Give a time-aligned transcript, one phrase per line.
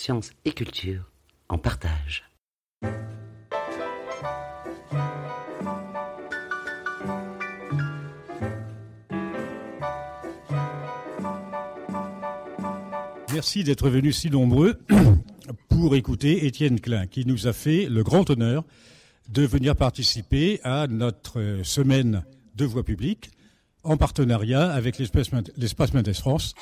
[0.00, 1.10] Sciences et culture
[1.50, 2.24] en partage.
[13.32, 14.80] Merci d'être venus si nombreux
[15.68, 18.64] pour écouter Étienne Klein, qui nous a fait le grand honneur
[19.28, 22.24] de venir participer à notre semaine
[22.56, 23.30] de voix publique
[23.84, 26.54] en partenariat avec l'Espace Mendes France,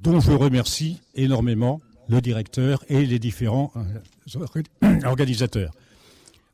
[0.00, 5.72] dont je remercie énormément le directeur et les différents euh, organisateurs.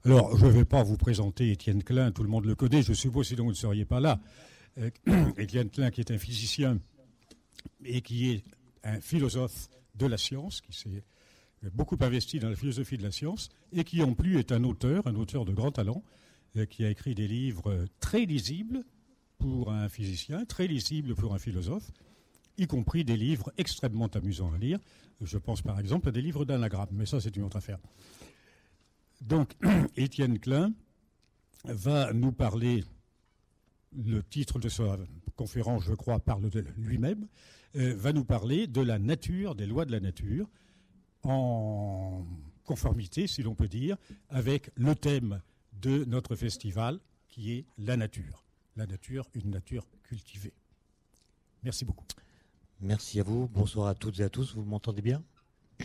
[0.05, 2.93] Alors, je ne vais pas vous présenter Étienne Klein, tout le monde le connaît, je
[2.93, 4.19] suppose, sinon vous ne seriez pas là.
[4.79, 4.91] Euh,
[5.37, 6.79] Étienne Klein, qui est un physicien
[7.85, 8.45] et qui est
[8.85, 11.03] un philosophe de la science, qui s'est
[11.75, 15.07] beaucoup investi dans la philosophie de la science, et qui en plus est un auteur,
[15.07, 16.03] un auteur de grand talent,
[16.57, 18.83] euh, qui a écrit des livres très lisibles
[19.39, 21.91] pour un physicien, très lisibles pour un philosophe,
[22.61, 24.79] y compris des livres extrêmement amusants à lire.
[25.21, 27.79] Je pense par exemple à des livres d'anagramme, mais ça c'est une autre affaire.
[29.21, 29.57] Donc,
[29.97, 30.73] Étienne Klein
[31.65, 32.85] va nous parler,
[33.97, 34.97] le titre de sa
[35.37, 37.27] conférence, je crois, parle de lui-même,
[37.77, 40.49] euh, va nous parler de la nature, des lois de la nature,
[41.23, 42.25] en
[42.65, 43.97] conformité, si l'on peut dire,
[44.29, 45.41] avec le thème
[45.81, 48.45] de notre festival, qui est la nature.
[48.77, 50.53] La nature, une nature cultivée.
[51.63, 52.07] Merci beaucoup.
[52.83, 53.47] Merci à vous.
[53.47, 54.55] Bonsoir à toutes et à tous.
[54.55, 55.23] Vous m'entendez bien?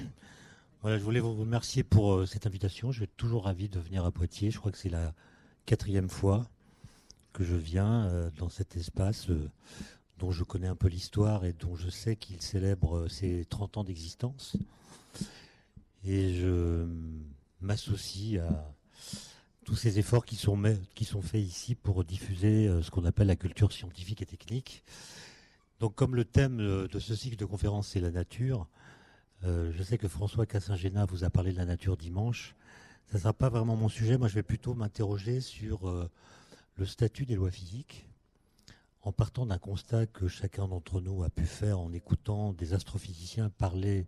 [0.82, 2.92] Voilà, je voulais vous remercier pour euh, cette invitation.
[2.92, 4.52] Je suis toujours ravi de venir à Poitiers.
[4.52, 5.14] Je crois que c'est la
[5.66, 6.48] quatrième fois
[7.34, 9.50] que je viens euh, dans cet espace euh,
[10.20, 13.84] dont je connais un peu l'histoire et dont je sais qu'il célèbre ses 30 ans
[13.84, 14.56] d'existence.
[16.06, 16.88] Et je
[17.60, 18.74] m'associe à
[19.66, 20.62] tous ces efforts qui sont,
[20.94, 24.84] qui sont faits ici pour diffuser ce qu'on appelle la culture scientifique et technique.
[25.80, 28.68] Donc, comme le thème de ce cycle de conférences, c'est la nature,
[29.44, 32.56] euh, je sais que François Cassingena vous a parlé de la nature dimanche.
[33.08, 34.18] Ça ne sera pas vraiment mon sujet.
[34.18, 36.10] Moi, je vais plutôt m'interroger sur euh,
[36.78, 38.08] le statut des lois physiques,
[39.02, 43.50] en partant d'un constat que chacun d'entre nous a pu faire en écoutant des astrophysiciens
[43.50, 44.08] parler,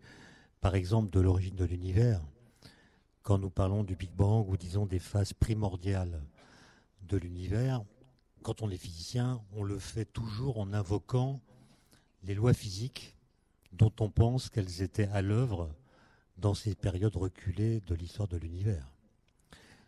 [0.62, 2.22] par exemple, de l'origine de l'univers,
[3.22, 6.24] quand nous parlons du Big Bang ou disons des phases primordiales
[7.04, 7.84] de l'univers.
[8.42, 11.42] Quand on est physicien, on le fait toujours en invoquant
[12.28, 13.16] les lois physiques
[13.72, 15.74] dont on pense qu'elles étaient à l'œuvre
[16.38, 18.92] dans ces périodes reculées de l'histoire de l'univers.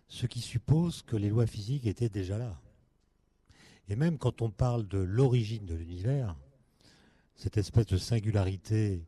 [0.07, 2.59] Ce qui suppose que les lois physiques étaient déjà là.
[3.89, 6.35] Et même quand on parle de l'origine de l'univers,
[7.35, 9.05] cette espèce de singularité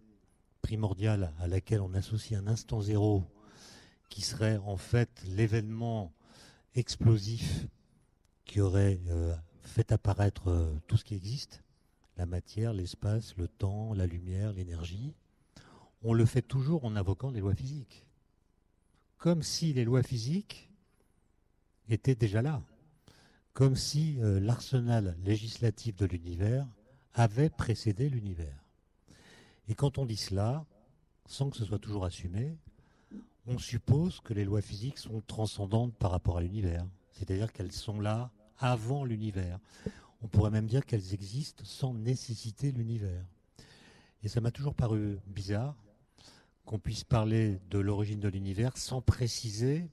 [0.61, 3.23] primordiale à laquelle on associe un instant zéro,
[4.09, 6.11] qui serait en fait l'événement
[6.75, 7.65] explosif
[8.45, 11.63] qui aurait euh, fait apparaître euh, tout ce qui existe,
[12.17, 15.13] la matière, l'espace, le temps, la lumière, l'énergie,
[16.03, 18.05] on le fait toujours en invoquant les lois physiques.
[19.17, 20.69] Comme si les lois physiques
[21.89, 22.61] étaient déjà là.
[23.53, 26.67] Comme si euh, l'arsenal législatif de l'univers
[27.13, 28.63] avait précédé l'univers.
[29.67, 30.65] Et quand on dit cela,
[31.25, 32.57] sans que ce soit toujours assumé,
[33.47, 36.85] on suppose que les lois physiques sont transcendantes par rapport à l'univers.
[37.11, 39.59] C'est-à-dire qu'elles sont là avant l'univers.
[40.21, 43.25] On pourrait même dire qu'elles existent sans nécessiter l'univers.
[44.23, 45.75] Et ça m'a toujours paru bizarre
[46.65, 49.89] qu'on puisse parler de l'origine de l'univers sans préciser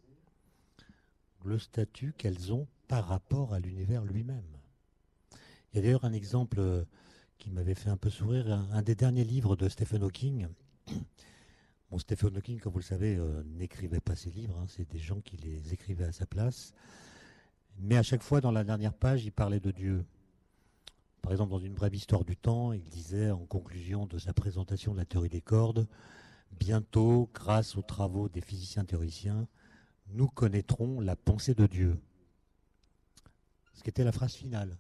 [1.44, 4.44] le statut qu'elles ont par rapport à l'univers lui-même.
[5.73, 6.85] Il y a d'ailleurs un exemple
[7.38, 10.49] qui m'avait fait un peu sourire, un, des derniers livres de Stephen Hawking.
[11.91, 14.99] Bon, Stephen Hawking, comme vous le savez, euh, n'écrivait pas ses livres, hein, c'est des
[14.99, 16.75] gens qui les écrivaient à sa place.
[17.79, 20.05] Mais à chaque fois, dans la dernière page, il parlait de Dieu.
[21.28, 24.94] Par exemple, dans une brève histoire du temps, il disait en conclusion de sa présentation
[24.94, 25.86] de la théorie des cordes,
[26.58, 29.46] bientôt, grâce aux travaux des physiciens théoriciens,
[30.06, 32.00] nous connaîtrons la pensée de Dieu.
[33.75, 34.78] Ce qui était la phrase finale.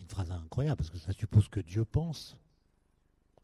[0.00, 2.36] Une phrase incroyable, parce que ça suppose que Dieu pense.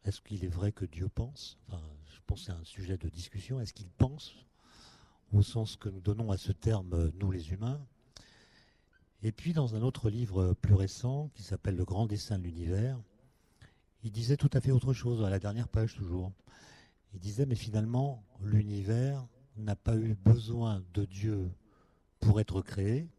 [0.03, 1.57] Est-ce qu'il est vrai que Dieu pense?
[1.69, 3.61] Je pense que c'est un sujet de discussion.
[3.61, 4.35] Est-ce qu'il pense?
[5.31, 7.79] Au sens que nous donnons à ce terme, nous les humains.
[9.23, 12.99] Et puis dans un autre livre plus récent qui s'appelle Le grand dessin de l'univers,
[14.03, 16.31] il disait tout à fait autre chose, à la dernière page toujours.
[17.13, 19.27] Il disait mais finalement l'univers
[19.57, 21.51] n'a pas eu besoin de Dieu
[22.19, 23.09] pour être créé.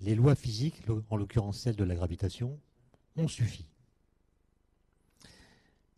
[0.00, 2.58] Les lois physiques, en l'occurrence celle de la gravitation,
[3.16, 3.66] ont suffi.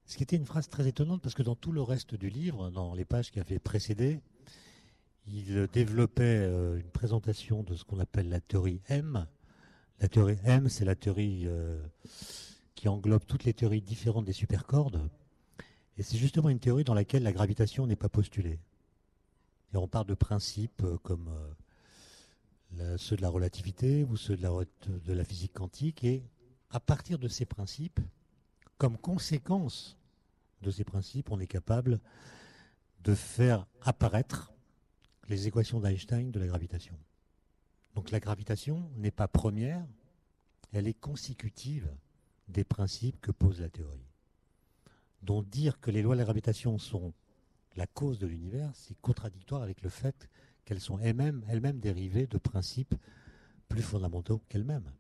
[0.07, 2.71] Ce qui était une phrase très étonnante parce que dans tout le reste du livre,
[2.71, 4.21] dans les pages qui avaient précédé,
[5.33, 9.27] il développait euh, une présentation de ce qu'on appelle la théorie M.
[10.01, 11.83] La théorie M, c'est la théorie euh,
[12.75, 15.09] qui englobe toutes les théories différentes des supercordes.
[15.97, 18.61] Et c'est justement une théorie dans laquelle la gravitation n'est pas postulée.
[19.75, 21.31] Et on parle de principes euh, comme
[22.97, 24.51] ceux de la relativité ou ceux de la,
[24.87, 26.05] de la physique quantique.
[26.05, 26.23] Et
[26.71, 28.01] à partir de ces principes,
[28.77, 29.99] comme conséquence
[30.63, 31.99] de ces principes, on est capable
[33.03, 34.53] de faire apparaître
[35.29, 36.99] les équations d'Einstein de la gravitation.
[37.95, 39.87] Donc la gravitation n'est pas première,
[40.73, 41.91] elle est consécutive
[42.49, 44.07] des principes que pose la théorie.
[45.23, 47.13] Donc dire que les lois de la gravitation sont
[47.77, 50.29] la cause de l'univers, c'est contradictoire avec le fait
[50.65, 52.95] qu'elles sont elles-mêmes elles dérivées de principes
[53.69, 54.91] plus fondamentaux qu'elles-mêmes.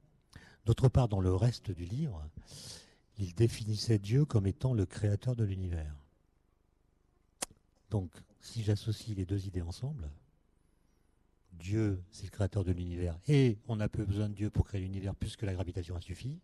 [0.65, 2.29] D'autre part, dans le reste du livre,
[3.17, 5.97] il définissait Dieu comme étant le créateur de l'univers.
[7.91, 10.11] Donc, si j'associe les deux idées ensemble,
[11.53, 14.81] Dieu, c'est le créateur de l'univers, et on n'a peu besoin de Dieu pour créer
[14.81, 16.39] l'univers puisque la gravitation a suffi,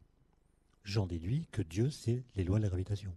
[0.82, 3.14] j'en déduis que Dieu, c'est les lois de la gravitation.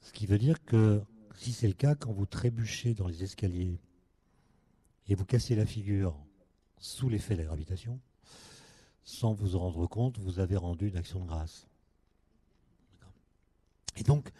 [0.00, 1.02] Ce qui veut dire que
[1.36, 3.78] si c'est le cas, quand vous trébuchez dans les escaliers
[5.08, 6.16] et vous cassez la figure
[6.78, 8.00] sous l'effet de la gravitation,
[9.04, 11.66] sans vous en rendre compte, vous avez rendu une action de grâce.
[13.96, 14.30] Et donc,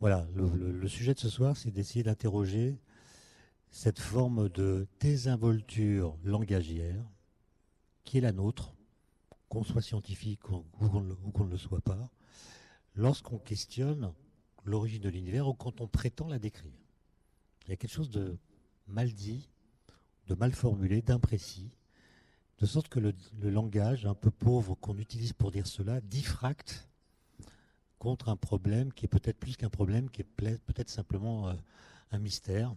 [0.00, 2.78] voilà, le, sujet de ce soir, c'est d'essayer d'interroger
[3.70, 7.04] cette forme de désinvolture langagière
[8.04, 8.74] qui est la nôtre,
[9.48, 12.10] qu'on soit scientifique ou qu'on ne le soit pas,
[12.94, 14.12] lorsqu'on questionne
[14.64, 16.72] l'origine de l'univers ou quand on prétend la décrire.
[17.66, 18.38] Il y a quelque chose de
[18.86, 19.48] mal dit,
[20.26, 21.70] de mal formulé, d'imprécis,
[22.58, 26.89] de sorte que le, langage un peu pauvre qu'on utilise pour dire cela diffracte
[28.00, 31.54] contre un problème qui est peut-être plus qu'un problème, qui est peut-être simplement euh,
[32.10, 32.74] un mystère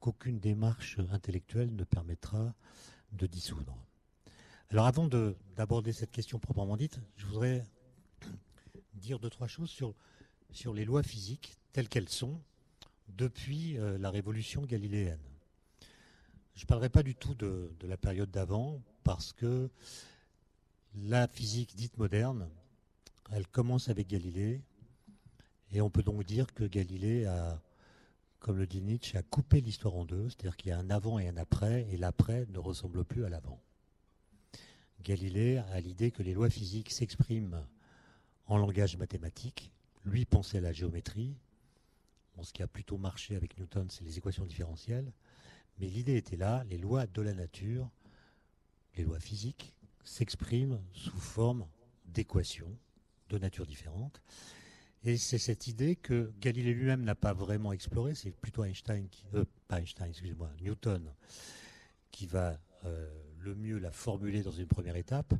[0.00, 2.52] qu'aucune démarche intellectuelle ne permettra
[3.12, 3.78] de dissoudre.
[4.70, 5.06] Alors avant
[5.56, 7.64] d'aborder cette question proprement dite, je voudrais
[8.94, 12.40] dire deux, trois choses sur, les lois physiques telles qu'elles sont
[13.06, 15.22] depuis euh, la révolution galiléenne.
[16.56, 19.70] Je ne parlerai pas du tout de la période d'avant, parce que
[20.96, 22.50] la physique dite moderne,
[23.30, 24.62] elle commence avec Galilée,
[25.72, 27.60] et on peut donc dire que Galilée a,
[28.38, 31.18] comme le dit Nietzsche, a coupé l'histoire en deux, c'est-à-dire qu'il y a un avant
[31.18, 33.60] et un après, et l'après ne ressemble plus à l'avant.
[35.02, 37.66] Galilée a l'idée que les lois physiques s'expriment
[38.46, 39.72] en langage mathématique.
[40.04, 41.36] Lui pensait à la géométrie.
[42.42, 45.12] ce qui a plutôt marché avec Newton, c'est les équations différentielles.
[45.78, 47.90] Mais l'idée était là, les lois de la nature
[48.98, 49.72] les lois physiques
[50.04, 51.66] s'expriment sous forme
[52.04, 52.76] d'équations
[53.28, 54.22] de nature différente.
[55.04, 59.44] Et c'est cette idée que Galilée lui-même n'a pas vraiment explorée, c'est plutôt Einstein, euh,
[59.68, 61.14] pas Einstein, excusez-moi, Newton,
[62.10, 63.08] qui va euh,
[63.38, 65.34] le mieux la formuler dans une première étape.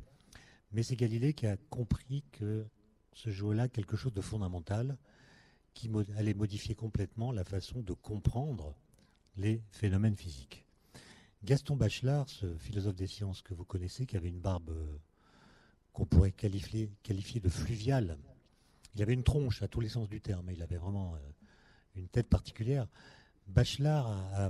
[0.71, 2.65] Mais c'est Galilée qui a compris que
[3.13, 4.97] ce jouait-là quelque chose de fondamental
[5.73, 8.75] qui allait modifier complètement la façon de comprendre
[9.35, 10.65] les phénomènes physiques.
[11.43, 14.97] Gaston Bachelard, ce philosophe des sciences que vous connaissez, qui avait une barbe euh,
[15.99, 16.89] qu'on pourrait qualifier,
[17.41, 18.17] de fluviale,
[18.95, 21.17] il avait une tronche à tous les sens du terme, il avait vraiment euh,
[21.95, 22.87] une tête particulière.
[23.47, 24.49] Bachelard a,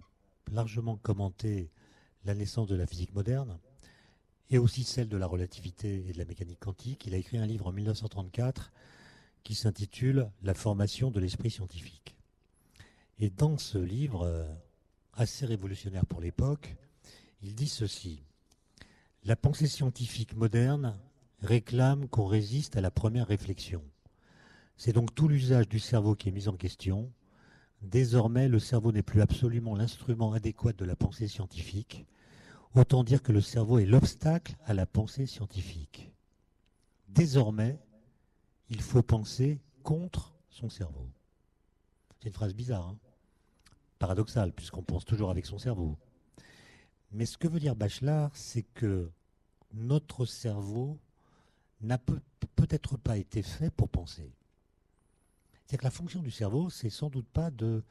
[0.52, 1.72] largement commenté
[2.24, 3.58] la naissance de la physique moderne
[4.52, 7.08] et aussi celle de la relativité et de la mécanique quantique.
[7.08, 8.72] Il a écrit un livre en 1934
[9.44, 12.16] qui s'intitule La formation de l'esprit scientifique.
[13.18, 14.46] Et dans ce livre, euh,
[15.14, 16.76] assez révolutionnaire pour l'époque,
[17.42, 18.22] il dit ceci.
[19.24, 20.96] La pensée scientifique moderne
[21.42, 23.84] réclame qu'on résiste à la première réflexion.
[24.78, 27.12] C'est donc tout l'usage du cerveau qui est mis en question.
[27.82, 32.06] Désormais, le cerveau n'est plus absolument l'instrument adéquat de la pensée scientifique.
[32.76, 36.12] Autant dire que le cerveau est l'obstacle à la pensée scientifique.
[37.08, 37.80] Désormais,
[38.70, 41.10] il faut penser contre son cerveau.
[42.20, 42.88] C'est une phrase bizarre.
[42.88, 42.98] Hein
[44.00, 45.98] paradoxal, puisqu'on pense toujours avec son cerveau.
[47.12, 49.12] Mais ce que veut dire Bachelard, c'est que
[49.74, 50.98] notre cerveau
[51.82, 54.34] n'a peut-être pas été fait pour penser.
[55.66, 57.84] C'est-à-dire que la fonction du cerveau, c'est sans doute pas de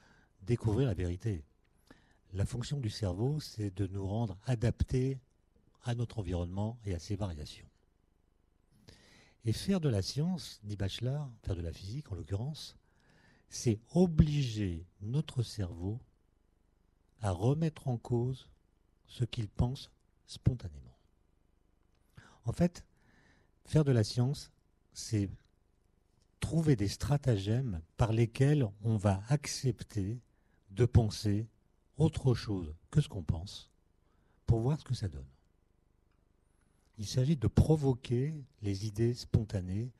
[0.42, 1.44] découvrir la vérité.
[2.32, 5.18] La fonction du cerveau, c'est de nous rendre adaptés
[5.84, 7.68] à notre environnement et à ses variations.
[9.44, 12.76] Et faire de la science, dit Bachelard, faire de la physique en l'occurrence,
[13.48, 15.98] c'est obliger notre cerveau
[17.20, 18.48] à remettre en cause
[19.06, 19.90] ce qu'il pense
[20.26, 20.98] spontanément.
[22.44, 22.84] En fait,
[23.68, 24.50] faire de la science,
[24.92, 25.28] c'est
[26.40, 30.18] trouver des stratagèmes par lesquels on va accepter
[30.70, 31.46] de penser
[31.98, 33.70] autre chose que ce qu'on pense
[34.46, 35.26] pour voir ce que ça donne.
[36.96, 39.92] Il s'agit de provoquer les idées spontanées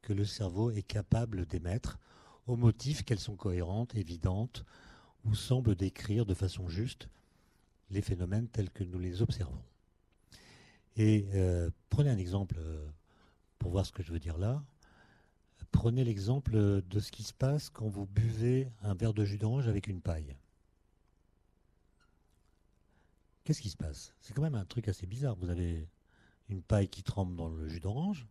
[0.00, 1.98] que le cerveau est capable d'émettre
[2.46, 4.64] au motif qu'elles sont cohérentes, évidentes,
[5.24, 7.08] ou semblent décrire de façon juste
[7.90, 9.62] les phénomènes tels que nous les observons.
[10.96, 12.88] Et euh, prenez un exemple euh,
[13.60, 14.64] pour voir ce que je veux dire là.
[15.70, 16.52] Prenez l'exemple
[16.82, 20.00] de ce qui se passe quand vous buvez un verre de jus d'orange avec une
[20.00, 20.34] paille.
[23.44, 24.12] Qu'est-ce qui se passe?
[24.20, 25.36] C'est quand même un truc assez bizarre.
[25.36, 25.88] Vous avez
[26.48, 28.26] une paille qui trempe dans le jus d'orange.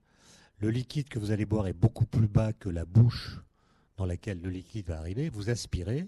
[0.57, 3.39] Le liquide que vous allez boire est beaucoup plus bas que la bouche
[3.95, 5.29] dans laquelle le liquide va arriver.
[5.29, 6.07] Vous aspirez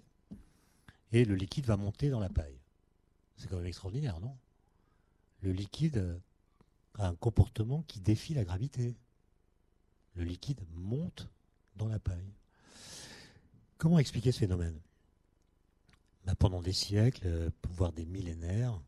[1.13, 2.59] et le liquide va monter dans la paille.
[3.37, 4.35] C'est quand même extraordinaire, non?
[5.41, 6.21] Le liquide
[6.99, 8.95] a un comportement qui défie la gravité.
[10.15, 11.27] Le liquide monte
[11.75, 12.33] dans la paille.
[13.77, 14.79] Comment expliquer ce phénomène?
[16.25, 18.79] Ben, Pendant des siècles, euh, voire des millénaires,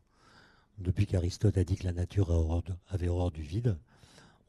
[0.78, 3.78] depuis qu'Aristote a dit que la nature avait horreur du vide,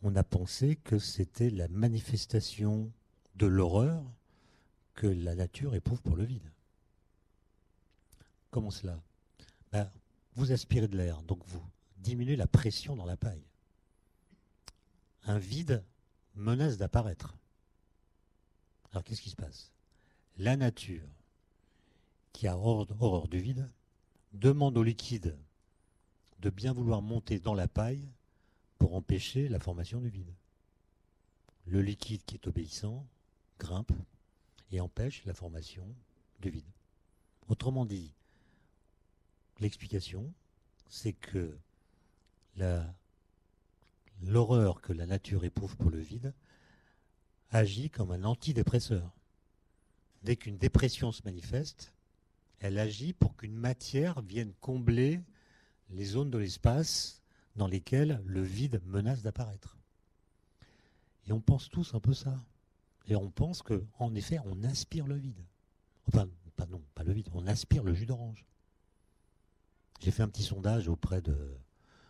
[0.01, 2.91] on a pensé que c'était la manifestation
[3.35, 4.03] de l'horreur
[4.93, 6.51] que la nature éprouve pour le vide.
[8.49, 9.01] Comment cela?
[9.71, 9.91] Ben,
[10.33, 11.63] Vous aspirez de l'air, donc vous
[11.97, 13.45] diminuez la pression dans la paille.
[15.23, 15.83] Un vide
[16.35, 17.35] menace d'apparaître.
[18.91, 19.71] Alors qu'est-ce qui se passe?
[20.37, 21.07] La nature,
[22.33, 23.69] qui a horreur du vide,
[24.33, 25.37] demande au liquide
[26.39, 28.09] de bien vouloir monter dans la paille
[28.77, 30.33] pour empêcher la formation du vide.
[31.65, 33.07] Le liquide qui est obéissant
[33.57, 33.93] grimpe
[34.71, 35.87] et empêche la formation
[36.41, 36.69] du vide.
[37.47, 38.13] Autrement dit,
[39.59, 40.31] l'explication,
[40.89, 41.57] c'est que
[44.27, 46.33] l'horreur que la nature éprouve pour le vide
[47.51, 49.11] agit comme un antidépresseur.
[50.23, 51.93] Dès qu'une dépression se manifeste,
[52.59, 55.21] elle agit pour qu'une matière vienne combler
[55.89, 57.21] les zones de l'espace
[57.55, 59.77] dans lesquelles le vide menace d'apparaître.
[61.27, 62.43] Et on pense tous un peu ça.
[63.07, 65.43] Et on pense qu'en effet, on aspire le vide.
[66.07, 68.45] Enfin, pas non, pas le vide, on aspire le jus d'orange.
[69.99, 71.57] J'ai fait un petit sondage auprès de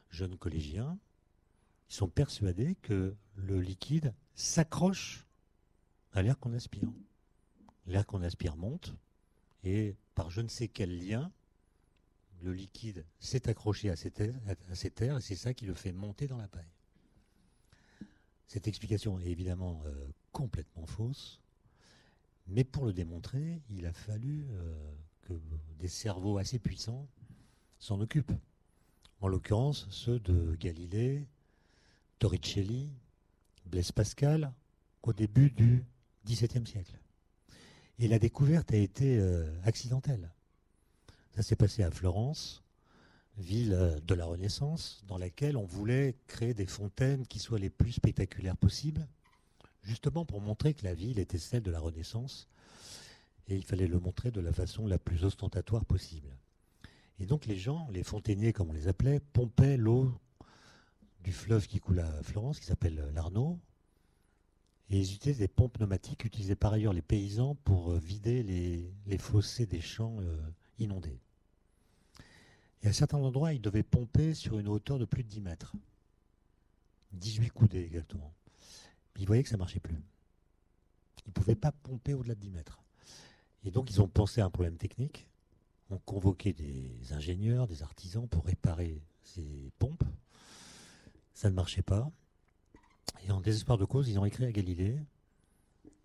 [0.09, 0.97] jeunes collégiens.
[1.89, 5.25] Ils sont persuadés que le liquide s'accroche
[6.13, 6.91] à l'air qu'on aspire.
[7.85, 8.95] L'air qu'on aspire monte,
[9.63, 11.31] et par je ne sais quel lien,
[12.41, 14.15] le liquide s'est accroché à cette
[14.95, 16.71] terres, et c'est ça qui le fait monter dans la paille.
[18.47, 21.41] Cette explication est évidemment euh, complètement fausse,
[22.47, 25.33] mais pour le démontrer, il a fallu euh, que
[25.79, 27.07] des cerveaux assez puissants
[27.79, 28.33] s'en occupent.
[29.21, 31.27] En l'occurrence, ceux de Galilée,
[32.19, 32.91] Torricelli,
[33.65, 34.53] Blaise Pascal,
[35.03, 35.85] au début du
[36.25, 36.97] XVIIe siècle.
[37.99, 40.31] Et la découverte a été euh, accidentelle.
[41.35, 42.63] Ça s'est passé à Florence,
[43.37, 47.69] ville euh, de la Renaissance, dans laquelle on voulait créer des fontaines qui soient les
[47.69, 49.07] plus spectaculaires possibles,
[49.83, 52.47] justement pour montrer que la ville était celle de la Renaissance,
[53.47, 56.29] et il fallait le montrer de la façon la plus ostentatoire possible.
[57.19, 60.11] Et donc les gens, les fontainiers comme on les appelait, pompaient l'eau
[61.25, 63.59] du fleuve qui coule à Florence, qui s'appelle l'Arnaud,
[64.91, 69.17] et ils utilisaient des pompes pneumatiques, utilisaient par ailleurs les paysans pour euh, vider les,
[69.17, 70.37] fossés des champs euh,
[70.77, 71.19] inondés.
[72.83, 75.73] Et à certains endroits, il devait pomper sur une hauteur de plus de 10 mètres.
[77.13, 78.31] 18 coudées exactement.
[79.15, 79.97] Puis ils voyaient que ça ne marchait plus.
[81.25, 82.83] Ils ne pouvaient pas pomper au-delà de 10 mètres.
[83.63, 85.27] Et donc ils ont pensé à un problème technique,
[85.89, 90.03] ont convoqué des ingénieurs, des artisans pour réparer ces pompes.
[91.35, 92.09] Ça ne marchait pas.
[93.27, 94.97] Et en désespoir de cause, ils ont écrit à Galilée.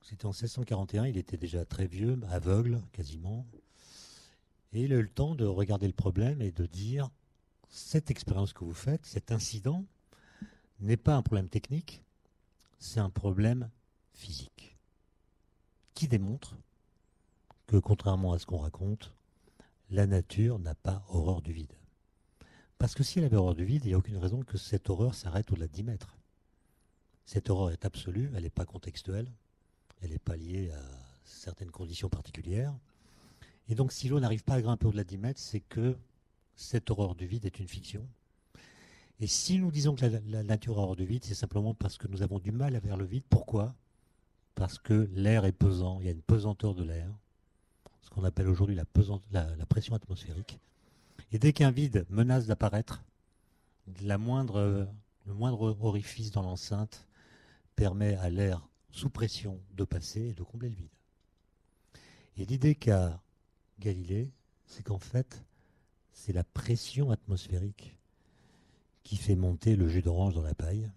[0.02, 3.46] C'était en 1641, il était déjà très vieux, aveugle quasiment.
[4.72, 7.10] Et il a eu le temps de regarder le problème et de dire
[7.68, 9.84] cette expérience que vous faites, cet incident,
[10.80, 12.02] n'est pas un problème technique,
[12.78, 13.70] c'est un problème
[14.14, 14.76] physique.
[15.94, 16.56] Qui démontre
[17.66, 19.12] que, contrairement à ce qu'on raconte,
[19.90, 21.79] la nature n'a pas horreur du vide.
[22.80, 24.88] Parce que si elle avait horreur du vide, il n'y a aucune raison que cette
[24.88, 26.16] horreur s'arrête au-delà de 10 mètres.
[27.26, 29.30] Cette horreur est absolue, elle n'est pas contextuelle,
[30.00, 30.80] elle n'est pas liée à
[31.22, 32.75] certaines conditions particulières.
[33.68, 35.94] Et donc, si l'eau n'arrive pas à grimper au-delà de 10 mètres, c'est que
[36.56, 38.08] cette horreur du vide est une fiction.
[39.20, 42.08] Et si nous disons que la, nature a horreur du vide, c'est simplement parce que
[42.08, 43.25] nous avons du mal à faire le vide.
[43.28, 43.75] Pourquoi?
[44.54, 47.10] Parce que l'air est pesant, il y a une pesanteur de l'air,
[48.00, 50.58] ce qu'on appelle aujourd'hui la- la pression atmosphérique.
[51.32, 53.02] Et dès qu'un vide menace d'apparaître,
[54.02, 54.88] la moindre,
[55.26, 57.06] le moindre orifice dans l'enceinte
[57.76, 60.88] permet à l'air sous pression de passer et de combler le vide.
[62.37, 63.20] Et l'idée qu'a
[63.78, 64.30] Galilée,
[64.66, 65.42] c'est qu'en fait,
[66.12, 67.96] c'est la pression atmosphérique
[69.02, 70.90] qui fait monter le jus d'orange dans la paille.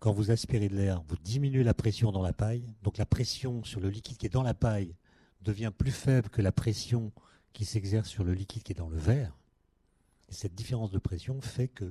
[0.00, 3.62] Quand vous aspirez de l'air, vous diminuez la pression dans la paille, donc la pression
[3.64, 4.94] sur le liquide qui est dans la paille
[5.42, 7.12] devient plus faible que la pression
[7.56, 9.34] qui s'exerce sur le liquide qui est dans le verre.
[10.28, 11.90] Et cette différence de pression fait que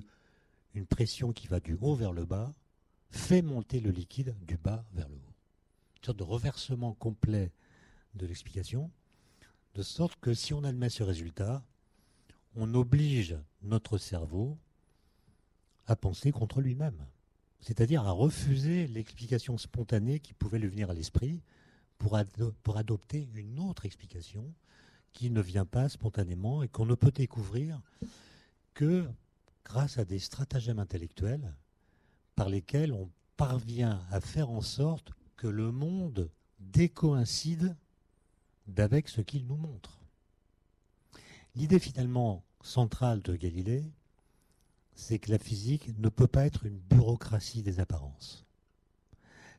[0.75, 2.53] une pression qui va du haut vers le bas
[3.09, 5.33] fait monter le liquide du bas vers le haut.
[5.97, 7.51] Une sorte de reversement complet
[8.13, 8.91] de l'explication,
[9.73, 11.65] de sorte que si on admet ce résultat,
[12.55, 14.59] on oblige notre cerveau
[15.87, 17.07] à penser contre lui-même,
[17.59, 21.41] c'est-à-dire à refuser l'explication spontanée qui pouvait lui venir à l'esprit
[21.97, 24.53] pour adopter une autre explication
[25.15, 27.81] qui ne vient pas spontanément et qu'on ne peut découvrir
[28.73, 29.09] que
[29.63, 31.55] grâce à des stratagèmes intellectuels
[32.35, 36.29] par lesquels on parvient à faire en sorte que le monde
[36.59, 37.75] décoïncide
[38.67, 39.99] d'avec ce qu'il nous montre.
[41.55, 43.85] L'idée finalement centrale de Galilée,
[44.95, 48.45] c'est que la physique ne peut pas être une bureaucratie des apparences.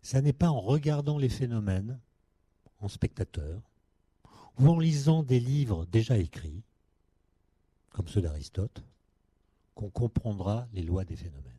[0.02, 1.98] Ça n'est pas en regardant les phénomènes
[2.80, 3.62] en spectateur
[4.58, 6.62] ou en lisant des livres déjà écrits,
[7.90, 8.82] comme ceux d'Aristote,
[9.74, 11.52] qu'on comprendra les lois des phénomènes.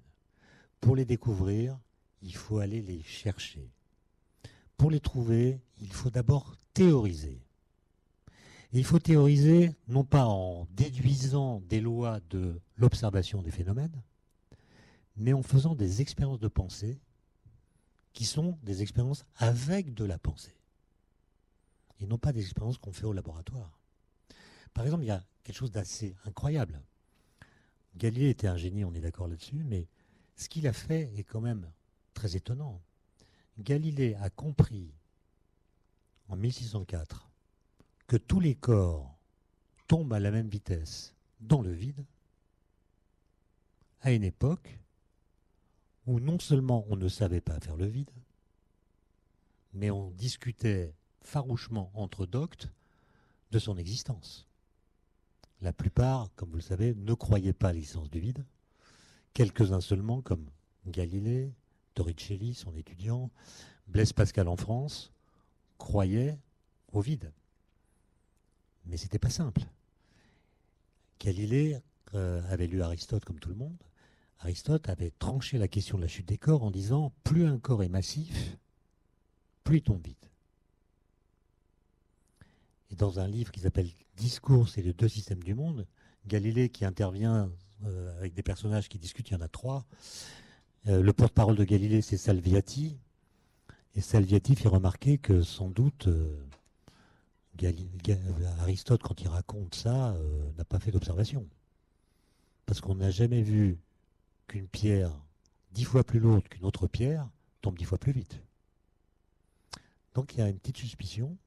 [0.79, 1.79] Pour les découvrir,
[2.21, 3.71] il faut aller les chercher.
[4.75, 7.41] Pour les trouver, il faut d'abord théoriser.
[8.73, 14.03] Et il faut théoriser non pas en déduisant des lois de l'observation des phénomènes,
[15.15, 16.99] mais en faisant des expériences de pensée
[18.13, 20.57] qui sont des expériences avec de la pensée.
[21.99, 23.79] Et non pas des expériences qu'on fait au laboratoire.
[24.73, 26.81] Par exemple, il y a quelque chose d'assez incroyable.
[27.95, 29.87] Galilée était un génie, on est d'accord là-dessus, mais
[30.35, 31.71] ce qu'il a fait est quand même
[32.13, 32.81] très étonnant.
[33.57, 34.93] Galilée a compris
[36.29, 37.31] en 1604
[38.05, 39.17] que tous les corps
[39.87, 42.05] tombent à la même vitesse dans le vide
[44.01, 44.79] à une époque
[46.05, 48.11] où non seulement on ne savait pas faire le vide,
[49.73, 50.93] mais on discutait
[51.27, 52.69] farouchement entre doctes
[53.51, 54.47] de son existence.
[55.61, 58.45] La plupart, comme vous le savez, ne croyaient pas à l'existence du vide.
[59.33, 60.49] Quelques-uns seulement, comme
[60.85, 61.53] Galilée,
[61.95, 63.29] Torricelli, son étudiant,
[63.87, 65.11] Blaise Pascal en France,
[65.77, 66.39] croyaient
[66.93, 67.33] au vide.
[68.85, 69.63] Mais c'était pas simple.
[71.19, 71.77] Galilée
[72.13, 73.83] euh, avait lu Aristote comme tout le monde.
[74.39, 77.83] Aristote avait tranché la question de la chute des corps en disant plus un corps
[77.83, 78.55] est massif,
[79.63, 80.29] plus il tombe vite.
[82.89, 85.85] Et dans un livre qui s'appelle Discours et les deux systèmes du monde,
[86.25, 87.51] Galilée qui intervient
[87.85, 89.85] euh, avec des personnages qui discutent, il y en a trois.
[90.87, 92.97] Euh, le porte-parole de Galilée, c'est Salviati.
[93.95, 96.45] Et Salviati fait remarquer que sans doute euh,
[98.59, 100.15] Aristote, quand il raconte ça,
[100.57, 101.47] n'a pas fait d'observation.
[102.67, 103.79] Parce qu'on n'a jamais vu
[104.45, 105.11] qu'une pierre
[105.71, 107.27] dix fois plus lourde qu'une autre pierre
[107.61, 108.41] tombe dix fois plus vite.
[110.13, 111.37] Donc il y a une petite suspicion.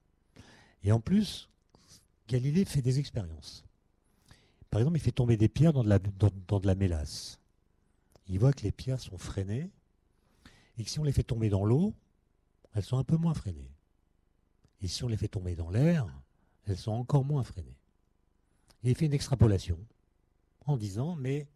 [0.82, 1.48] Et en plus,
[2.28, 3.64] Galilée fait des expériences.
[4.70, 7.40] Par exemple, il fait tomber des pierres dans de la, mélasse.
[8.28, 9.68] Il voit que les pierres sont freinées
[10.78, 11.92] et que si on les fait tomber dans l'eau,
[12.74, 13.72] elles sont un peu moins freinées.
[14.80, 16.06] Et si on les fait tomber dans l'air,
[16.66, 17.76] elles sont encore moins freinées.
[18.84, 19.78] Il fait une extrapolation
[20.66, 21.48] en disant, mais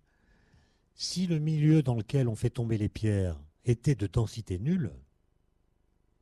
[0.94, 4.92] si le milieu dans lequel on fait tomber les pierres était de densité nulle,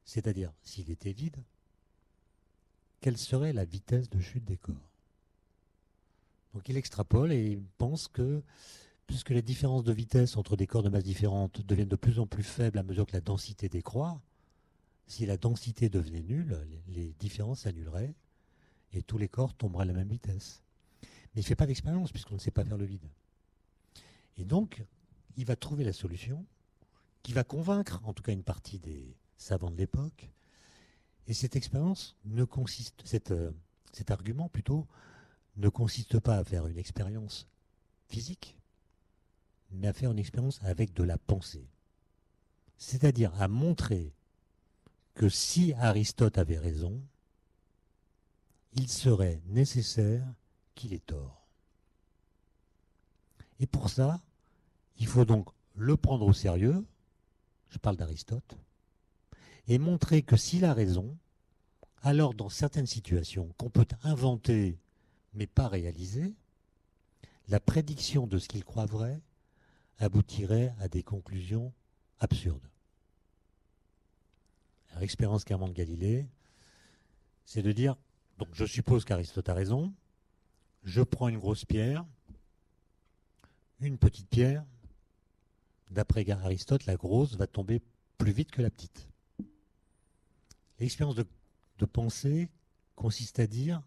[0.05, 1.43] c'est-à-dire s'il était vide,
[3.03, 4.77] quelle serait la vitesse de chute des corps?
[6.55, 8.43] Donc il extrapole et il pense que
[9.09, 12.27] puisque les différences de vitesse entre des corps de masse différentes deviennent de plus en
[12.27, 14.23] plus faibles à mesure que la densité décroît,
[15.09, 18.15] si la densité devenait nulle, les différences s'annuleraient
[18.93, 20.63] et tous les corps tomberaient à la même vitesse.
[21.03, 23.09] Mais il ne fait pas d'expérience puisqu'on ne sait pas faire le vide.
[24.37, 24.85] Et donc,
[25.37, 26.47] il va trouver la solution
[27.25, 30.31] qui va convaincre, en tout cas une partie des savants de l'époque.
[31.27, 33.53] Et cette expérience ne consiste, euh,
[33.93, 34.87] cet argument plutôt,
[35.57, 37.47] ne consiste pas à faire une expérience
[38.09, 38.57] physique,
[39.71, 41.69] mais à faire une expérience avec de la pensée.
[42.77, 44.13] C'est-à-dire à montrer
[45.15, 47.01] que si Aristote avait raison,
[48.73, 50.27] il serait nécessaire
[50.75, 51.47] qu'il ait tort.
[53.61, 54.21] Et pour ça,
[54.99, 56.87] Il faut donc le prendre au sérieux,
[57.71, 58.57] je parle d'Aristote,
[59.69, 61.17] et montrer que s'il a raison,
[62.03, 64.79] alors dans certaines situations qu'on peut inventer
[65.35, 66.35] mais pas réaliser,
[67.49, 69.21] la prédiction de ce qu'il croit vrai
[69.99, 71.73] aboutirait à des conclusions
[72.21, 72.69] absurdes.
[75.01, 76.29] L'expérience qu'Armand de Galilée,
[77.45, 77.97] c'est de dire,
[78.39, 79.95] donc je suppose qu'Aristote a raison,
[80.83, 82.05] je prends une grosse pierre,
[83.81, 84.65] une petite pierre,
[85.91, 87.81] d'après Aristote, la grosse va tomber
[88.19, 89.09] plus vite que la petite.
[90.83, 92.51] L'expérience de, pensée
[92.97, 93.81] consiste à dire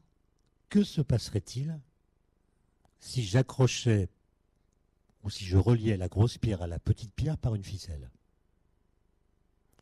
[0.70, 1.78] que se passerait-il
[3.02, 4.08] si j'accrochais
[5.22, 8.10] ou si je reliais la grosse pierre à la petite pierre par une ficelle?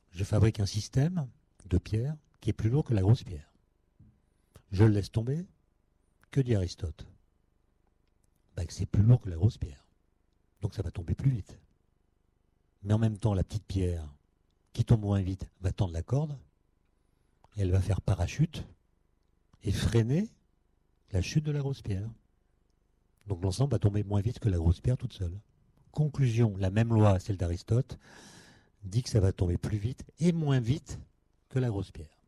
[0.10, 1.30] Je fabrique un système
[1.68, 3.52] de pierre qui est plus lourd que la grosse pierre.
[4.72, 5.46] Je le laisse tomber.
[6.32, 7.06] Que dit Aristote?
[8.56, 9.86] Bah, c'est plus lourd que la grosse pierre.
[10.62, 11.60] Donc ça va tomber plus vite.
[12.82, 14.12] Mais en même temps, la petite pierre
[14.74, 16.36] qui tombe moins vite va tendre la corde,
[17.56, 18.66] et elle va faire parachute
[19.64, 20.30] et freiner
[21.12, 22.10] la chute de la grosse pierre.
[23.28, 25.38] Donc l'ensemble va tomber moins vite que la grosse pierre toute seule.
[25.92, 28.00] Conclusion, la même loi, celle d'Aristote,
[28.84, 31.00] dit que ça va tomber plus vite et moins vite
[31.50, 32.20] que la grosse pierre.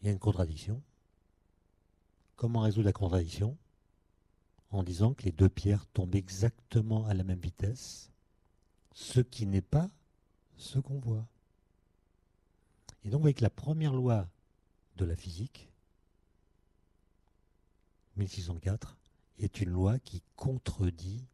[0.00, 0.82] Il y a une contradiction.
[2.36, 3.56] Comment résoudre la contradiction?
[4.70, 8.10] En disant que les deux pierres tombent exactement à la même vitesse,
[8.92, 9.90] ce qui n'est pas
[10.56, 11.26] ce qu'on voit.
[13.04, 14.28] Et donc avec la première loi
[14.98, 15.70] de la physique,
[18.16, 18.98] 1604,
[19.38, 21.24] est une loi qui contredit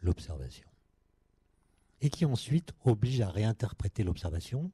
[0.00, 0.68] l'observation.
[2.00, 4.72] Et qui ensuite oblige à réinterpréter l'observation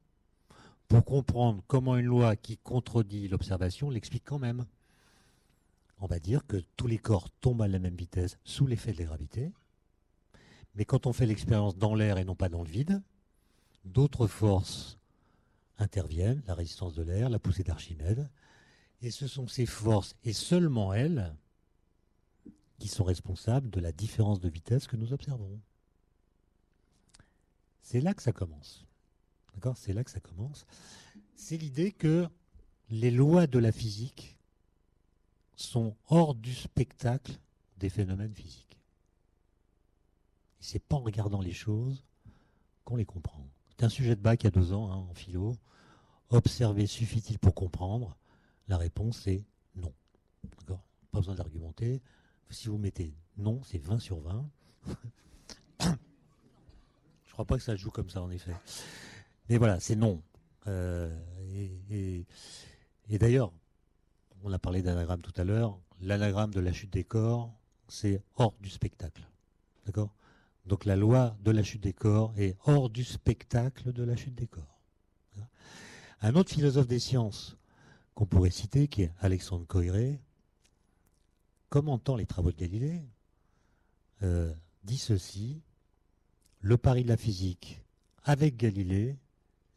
[0.87, 4.65] pour comprendre comment une loi qui contredit l'observation l'explique quand même.
[5.99, 8.99] On va dire que tous les corps tombent à la même vitesse sous l'effet de
[8.99, 9.51] la gravité,
[10.75, 13.01] mais quand on fait l'expérience dans l'air et non pas dans le vide,
[13.85, 14.98] d'autres forces
[15.79, 18.29] interviennent, la résistance de l'air, la poussée d'Archimède,
[19.01, 21.35] et ce sont ces forces, et seulement elles,
[22.79, 25.59] qui sont responsables de la différence de vitesse que nous observons.
[27.81, 28.85] C'est là que ça commence.
[29.53, 29.77] D'accord?
[29.77, 30.65] C'est là que ça commence.
[31.35, 32.27] C'est l'idée que
[32.89, 34.37] les lois de la physique
[35.55, 37.37] sont hors du spectacle
[37.77, 38.79] des phénomènes physiques.
[40.59, 42.03] Et c'est pas en regardant les choses
[42.85, 43.47] qu'on les comprend.
[43.79, 45.55] C'est un sujet de bac il a deux ans hein, en philo.
[46.31, 48.17] Observer suffit-il pour comprendre?
[48.67, 49.45] La réponse est
[49.77, 49.93] non.
[50.59, 50.83] D'accord?
[51.11, 52.01] Pas besoin d'argumenter
[52.49, 54.49] si vous mettez non, c'est 20 sur 20.
[57.25, 58.53] Je crois pas que ça joue comme ça en effet.
[59.47, 60.21] Mais voilà, c'est non.
[60.67, 61.17] Euh,
[61.89, 62.25] et,
[63.17, 63.53] d'ailleurs,
[64.43, 65.79] on a parlé d'anagramme tout à l'heure.
[66.01, 67.53] L'anagramme de la chute des corps,
[67.87, 69.25] c'est hors du spectacle.
[69.85, 70.13] D'accord?
[70.69, 74.35] Donc la loi de la chute des corps est hors du spectacle de la chute
[74.35, 74.79] des corps.
[76.21, 77.57] Un autre philosophe des sciences
[78.13, 80.21] qu'on pourrait citer, qui est Alexandre Coiré,
[81.69, 83.01] commentant les travaux de Galilée,
[84.21, 84.53] euh,
[84.83, 85.63] dit ceci,
[86.59, 87.81] le pari de la physique
[88.23, 89.17] avec Galilée,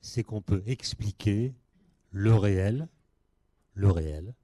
[0.03, 1.55] c'est qu'on peut expliquer
[2.11, 2.87] le réel,
[3.73, 4.35] le réel,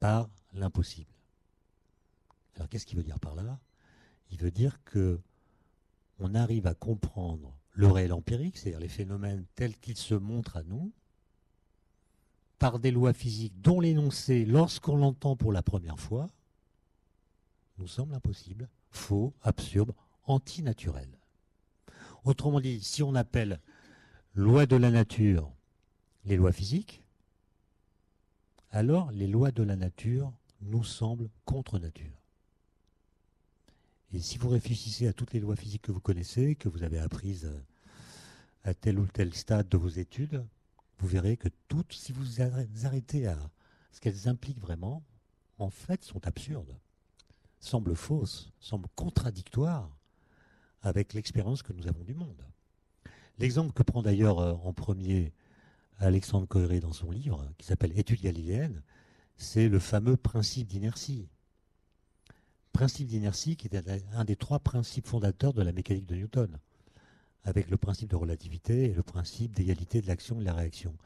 [0.00, 1.12] par l'impossible.
[2.56, 3.60] Alors qu'est-ce qu'il veut dire par là?
[4.30, 5.20] Il veut dire que
[6.18, 10.62] on arrive à comprendre le réel empirique, c'est-à-dire les phénomènes tels qu'ils se montrent à
[10.62, 10.92] nous,
[12.58, 16.28] par des lois physiques dont l'énoncé, lorsqu'on l'entend pour la première fois,
[17.78, 21.08] nous semble impossible, faux, absurde, antinaturel.
[22.24, 23.60] Autrement dit, si on appelle
[24.34, 25.52] loi de la nature
[26.24, 27.02] les lois physiques,
[28.70, 32.17] alors les lois de la nature nous semblent contre nature.
[34.12, 36.98] Et si vous réfléchissez à toutes les lois physiques que vous connaissez, que vous avez
[36.98, 37.50] apprises
[38.64, 40.44] à tel ou tel stade de vos études,
[40.98, 42.40] vous verrez que toutes, si vous
[42.84, 43.38] arrêtez à
[43.92, 45.04] ce qu'elles impliquent vraiment,
[45.58, 46.74] en fait, sont absurdes
[47.60, 49.90] semble fausse, semble contradictoire
[50.82, 52.42] avec l'expérience que nous avons du monde.
[53.38, 55.32] L'exemple que prend d'ailleurs euh, en premier
[55.98, 58.82] Alexandre Coiré dans son livre, qui s'appelle Études galiléennes,
[59.36, 61.28] c'est le fameux principe d'inertie.
[62.72, 66.58] Principe d'inertie qui est un des trois principes fondateurs de la mécanique de Newton,
[67.44, 70.96] avec le principe de relativité et le principe d'égalité de l'action et de la réaction.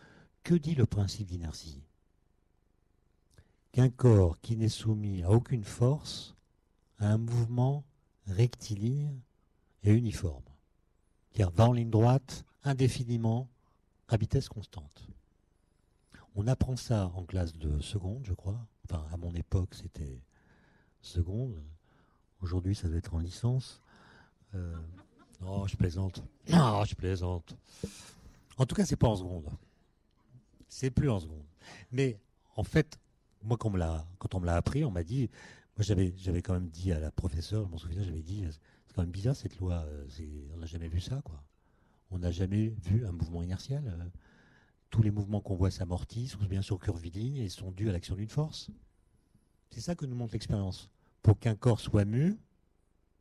[0.42, 1.82] Que dit le principe d'inertie?
[3.72, 6.34] Qu'un corps qui n'est soumis à aucune force
[6.98, 7.84] un mouvement
[8.26, 9.20] rectiligne
[9.82, 10.44] et uniforme.
[11.30, 13.48] C'est-à-dire va en ligne droite indéfiniment
[14.08, 15.08] à vitesse constante.
[16.34, 18.66] On apprend ça en classe de seconde, je crois.
[18.84, 20.20] Enfin, à mon époque, c'était
[21.02, 21.62] seconde.
[22.40, 23.82] Aujourd'hui, ça doit être en licence.
[24.54, 24.74] Euh,
[25.44, 26.22] Oh, je plaisante.
[26.52, 27.56] Oh, je plaisante.
[28.58, 29.48] En tout cas, c'est pas en seconde.
[30.68, 31.44] C'est plus en seconde.
[31.90, 32.20] Mais
[32.56, 32.98] en fait,
[33.42, 35.28] moi, quand on me l'a, appris, on m'a dit,
[35.76, 38.44] moi, j'avais, j'avais quand même dit à la professeure, je m'en souviens, j'avais dit,
[38.86, 39.84] c'est quand même bizarre cette loi.
[39.88, 40.06] euh,
[40.54, 41.42] on n'a jamais vu ça, quoi.
[42.10, 43.82] On n'a jamais vu un mouvement inertiel.
[43.86, 44.04] euh.
[44.90, 48.14] Tous les mouvements qu'on voit s'amortissent, ou bien sur curviligne, et sont dus à l'action
[48.14, 48.70] d'une force.
[49.72, 50.90] C'est ça que nous montre l'expérience.
[51.22, 52.36] Pour qu'un corps soit mu,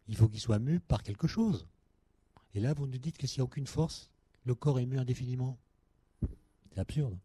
[0.07, 1.65] il faut qu'il soit mu par quelque chose.
[2.53, 4.09] Et là, vous nous dites que s'il n'y a aucune force,
[4.43, 5.57] le corps est mu indéfiniment.
[6.69, 7.17] C'est absurde.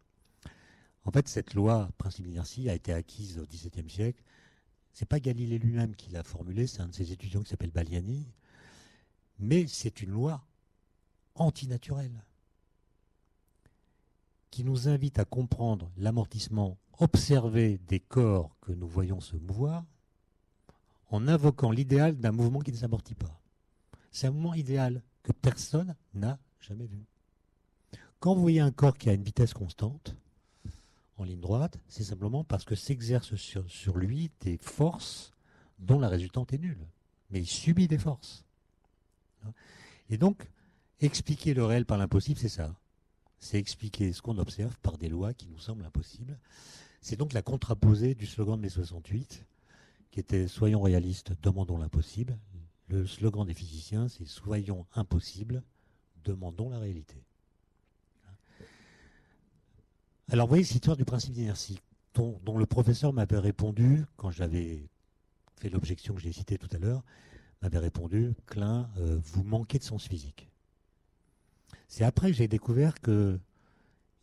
[1.04, 4.22] En fait, cette loi, principe d'inertie, a été acquise au XVIIe siècle.
[4.92, 8.28] C'est pas Galilée lui-même qui l'a formulée, c'est un de ses étudiants qui s'appelle Baliani.
[9.38, 10.44] Mais c'est une loi
[11.34, 12.24] antinaturelle
[14.50, 19.84] qui nous invite à comprendre l'amortissement observé des corps que nous voyons se mouvoir
[21.10, 23.40] en invoquant l'idéal d'un mouvement qui ne s'amortit pas.
[24.10, 27.04] C'est un mouvement idéal que personne n'a jamais vu.
[28.18, 30.16] Quand vous voyez un corps qui a une vitesse constante,
[31.18, 35.32] en ligne droite, c'est simplement parce que s'exercent sur, sur lui des forces
[35.78, 36.86] dont la résultante est nulle.
[37.30, 38.44] Mais il subit des forces.
[40.08, 40.48] Et donc,
[41.00, 42.74] expliquer le réel par l'impossible, c'est ça.
[43.38, 46.38] C'est expliquer ce qu'on observe par des lois qui nous semblent impossibles.
[47.06, 49.46] C'est donc la contraposée du slogan de mai 68,
[50.10, 52.36] qui était Soyons réalistes, demandons l'impossible.
[52.88, 55.62] Le slogan des physiciens, c'est Soyons impossibles,
[56.24, 57.22] demandons la réalité.
[60.30, 61.78] Alors, vous voyez, cette histoire du principe d'inertie,
[62.14, 64.88] dont, le professeur m'avait répondu quand j'avais
[65.60, 67.04] fait l'objection que j'ai citée tout à l'heure,
[67.62, 70.50] m'avait répondu Klein, euh, vous manquez de sens physique.
[71.86, 73.38] C'est après que j'ai découvert que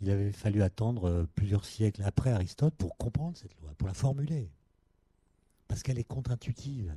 [0.03, 3.93] il avait fallu attendre euh, plusieurs siècles après Aristote pour comprendre cette loi, pour la
[3.93, 4.51] formuler.
[5.69, 6.93] Parce qu'elle est contre-intuitive.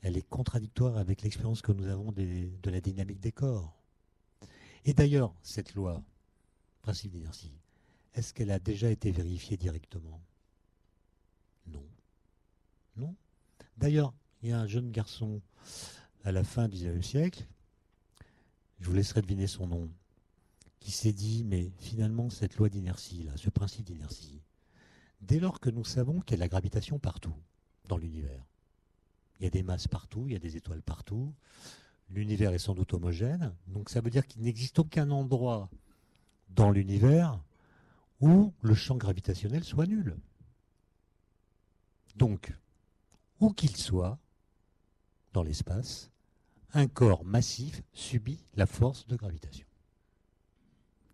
[0.00, 3.76] Elle est contradictoire avec l'expérience que nous avons de la dynamique des corps.
[4.86, 6.02] Et d'ailleurs, cette loi,
[6.80, 7.52] principe d'inertie,
[8.14, 10.20] est-ce qu'elle a déjà été vérifiée directement?
[11.66, 11.84] Non.
[12.96, 13.14] Non.
[13.76, 15.42] D'ailleurs, il y a un jeune garçon
[16.24, 17.46] à la fin du XIXe siècle,
[18.80, 19.90] je vous laisserai deviner son nom,
[20.82, 24.42] qui s'est dit, mais finalement, cette loi d'inertie, là, ce principe d'inertie,
[25.20, 27.34] dès lors que nous savons qu'il y a de la gravitation partout
[27.88, 28.44] dans l'univers,
[29.38, 31.32] il y a des masses partout, il y a des étoiles partout,
[32.10, 35.70] l'univers est sans doute homogène, donc ça veut dire qu'il n'existe aucun endroit
[36.48, 37.40] dans l'univers
[38.20, 40.16] où le champ gravitationnel soit nul.
[42.16, 42.52] Donc,
[43.38, 44.18] où qu'il soit,
[45.32, 46.10] dans l'espace,
[46.74, 49.66] un corps massif subit la force de gravitation.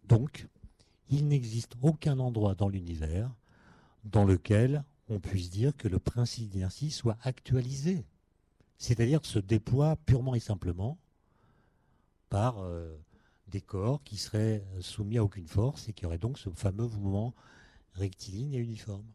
[0.08, 0.48] Donc,
[1.10, 3.30] il n'existe aucun endroit dans l'univers
[4.04, 8.04] dans lequel on puisse dire que le principe d'inertie soit actualisé,
[8.78, 10.98] c'est-à-dire se déploie purement et simplement
[12.30, 12.96] par euh,
[13.48, 17.34] des corps qui seraient soumis à aucune force et qui auraient donc ce fameux mouvement
[17.94, 19.06] rectiligne et uniforme.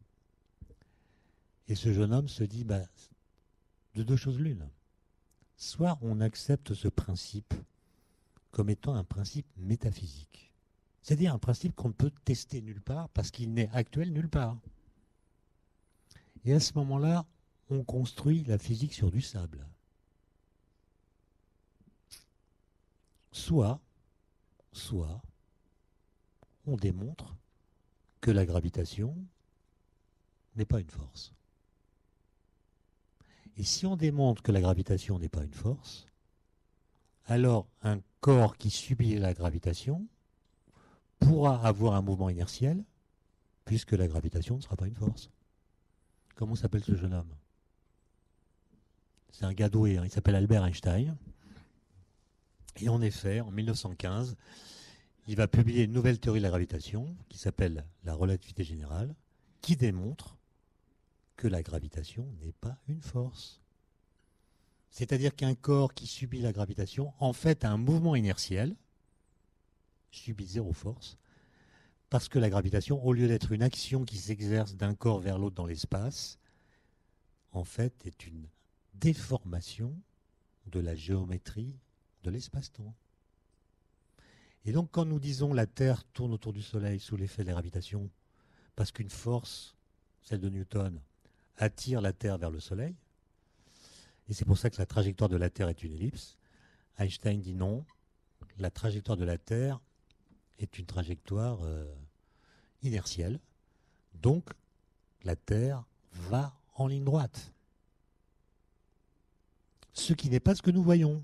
[1.68, 2.82] Et ce jeune homme se dit, bah,
[3.96, 4.68] de deux choses l'une.
[5.56, 7.54] Soit on accepte ce principe
[8.52, 10.53] comme étant un principe métaphysique,
[11.04, 14.58] c'est-à-dire un principe qu'on ne peut tester nulle part parce qu'il n'est actuel nulle part.
[16.46, 17.26] Et à ce moment-là,
[17.70, 19.68] on construit la physique sur du sable.
[23.32, 23.82] Soit,
[24.72, 25.22] soit,
[26.66, 27.36] on démontre
[28.22, 29.16] que la gravitation
[30.56, 31.34] n'est pas une force.
[33.58, 36.08] Et si on démontre que la gravitation n'est pas une force,
[37.26, 40.08] alors un corps qui subit la gravitation
[41.26, 42.84] pourra avoir un mouvement inertiel
[43.66, 45.30] puisque la gravitation ne sera pas une force.
[46.36, 47.34] Comment s'appelle ce jeune homme?
[49.32, 51.16] C'est un gars doué, hein, il s'appelle Albert Einstein.
[52.78, 54.36] Et en effet, en 1915,
[55.28, 59.16] il va publier une nouvelle théorie de la gravitation qui s'appelle la relativité générale,
[59.62, 60.38] qui démontre
[61.36, 63.62] que la gravitation n'est pas une force.
[64.90, 68.76] C'est-à-dire qu'un corps qui subit la gravitation, en fait, a un mouvement inertiel,
[70.16, 71.18] subit zéro force,
[72.10, 75.56] parce que la gravitation, au lieu d'être une action qui s'exerce d'un corps vers l'autre
[75.56, 76.38] dans l'espace,
[77.52, 78.48] en fait, est une
[78.94, 79.96] déformation
[80.68, 81.76] de la géométrie
[82.24, 82.94] de l'espace-temps.
[84.66, 87.54] Et donc, quand nous disons la Terre tourne autour du Soleil sous l'effet de la
[87.54, 88.10] gravitation,
[88.76, 89.76] parce qu'une force,
[90.22, 91.02] celle de Newton,
[91.58, 92.96] attire la Terre vers le Soleil,
[94.30, 96.38] et c'est pour ça que la trajectoire de la Terre est une ellipse,
[96.98, 97.86] Einstein dit non,
[98.58, 99.82] la trajectoire de la Terre
[100.60, 101.86] est une trajectoire euh,
[102.82, 103.40] inertielle,
[104.14, 104.50] donc
[105.24, 107.54] la Terre va en ligne droite.
[109.94, 111.24] Ce qui n'est pas ce que nous voyons.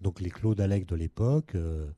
[0.00, 1.90] Donc les Claude Alec de l'époque euh,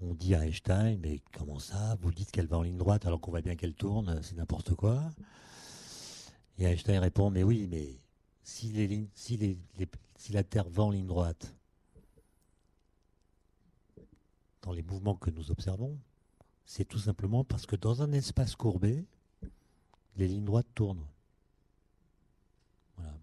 [0.00, 1.96] ont dit à Einstein, mais comment ça?
[2.00, 4.74] Vous dites qu'elle va en ligne droite alors qu'on voit bien qu'elle tourne, c'est n'importe
[4.74, 5.10] quoi.
[6.58, 8.00] Et Einstein répond, mais oui, mais
[8.42, 8.72] si,
[10.30, 11.54] la Terre va en ligne droite,
[14.62, 15.98] dans les mouvements que nous observons,
[16.66, 19.04] c'est tout simplement parce que dans un espace courbé,
[20.16, 21.06] les lignes droites tournent.
[22.96, 23.14] Voilà.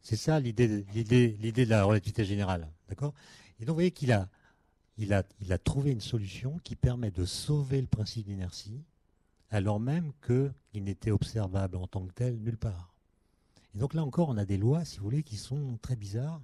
[0.00, 2.70] C'est ça l'idée, de la relativité générale.
[2.88, 3.14] D'accord?
[3.58, 4.28] Et donc vous voyez qu'il a,
[4.98, 8.84] il a, il a trouvé une solution qui permet de sauver le principe d'inertie,
[9.50, 12.94] alors même qu'il n'était observable en tant que tel nulle part.
[13.74, 16.42] Et donc là encore, on a des lois, si vous voulez, qui sont très bizarres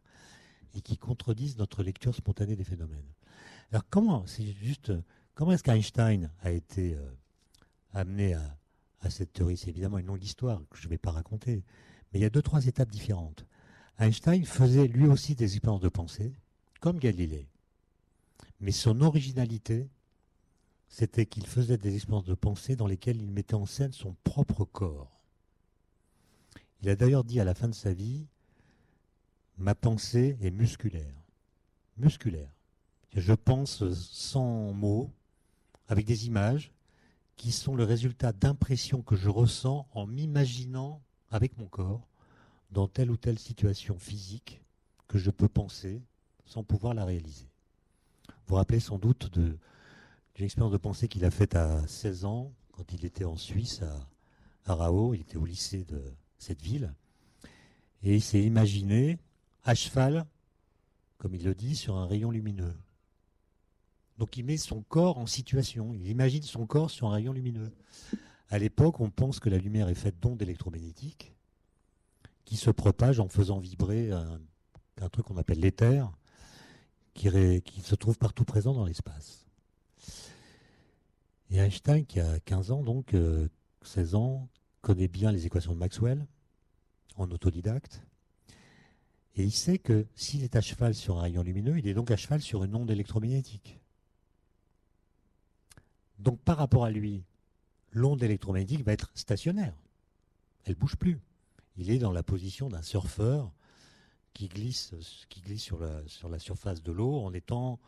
[0.74, 3.12] et qui contredisent notre lecture spontanée des phénomènes.
[3.72, 4.92] Alors comment, c'est juste,
[5.34, 7.10] comment est-ce qu'Einstein a été euh,
[7.94, 8.58] amené à,
[9.00, 9.56] à cette théorie?
[9.56, 11.64] C'est évidemment une longue histoire que je ne vais pas raconter,
[12.12, 13.46] mais il y a deux, trois étapes différentes.
[13.98, 16.34] Einstein faisait lui aussi des expériences de pensée,
[16.80, 17.48] comme Galilée.
[18.60, 19.88] Mais son originalité,
[20.88, 24.66] c'était qu'il faisait des expériences de pensée dans lesquelles il mettait en scène son propre
[24.66, 25.24] corps.
[26.82, 28.26] Il a d'ailleurs dit à la fin de sa vie,
[29.56, 31.24] ma pensée est musculaire.
[31.96, 32.50] Musculaire.
[33.14, 35.10] Je pense sans mots,
[35.86, 36.72] avec des images,
[37.36, 42.08] qui sont le résultat d'impressions que je ressens en m'imaginant avec mon corps
[42.70, 44.62] dans telle ou telle situation physique
[45.08, 46.02] que je peux penser
[46.46, 47.48] sans pouvoir la réaliser.
[48.28, 49.58] Vous vous rappelez sans doute d'une
[50.38, 53.82] expérience de pensée qu'il a faite à 16 ans, quand il était en Suisse,
[54.66, 56.02] à, à il était au lycée de
[56.38, 56.94] cette ville,
[58.02, 59.18] et il s'est imaginé
[59.64, 60.26] à cheval,
[61.18, 62.74] comme il le dit, sur un rayon lumineux.
[64.18, 67.72] Donc il met son corps en situation, il imagine son corps sur un rayon lumineux.
[68.48, 71.32] À l'époque, on pense que la lumière est faite d'ondes électromagnétiques
[72.44, 76.12] qui se propagent en faisant vibrer un, truc qu'on appelle l'éther,
[77.14, 77.28] qui,
[77.82, 79.46] se trouve partout présent dans l'espace.
[81.50, 83.16] Et Einstein, qui a 15 ans, donc
[83.82, 84.48] 16 euh, ans,
[84.80, 86.26] connaît bien les équations de Maxwell,
[87.16, 88.02] en autodidacte,
[89.36, 92.10] et il sait que s'il est à cheval sur un rayon lumineux, il est donc
[92.10, 93.80] à cheval sur une onde électromagnétique.
[96.18, 97.24] Donc par rapport à lui,
[97.92, 99.74] l'onde électromagnétique va être stationnaire.
[100.64, 101.20] Elle bouge plus.
[101.76, 103.50] Il est dans la position d'un surfeur
[104.34, 104.94] qui glisse,
[105.28, 107.78] qui glisse sur, la, sur la surface de l'eau en étant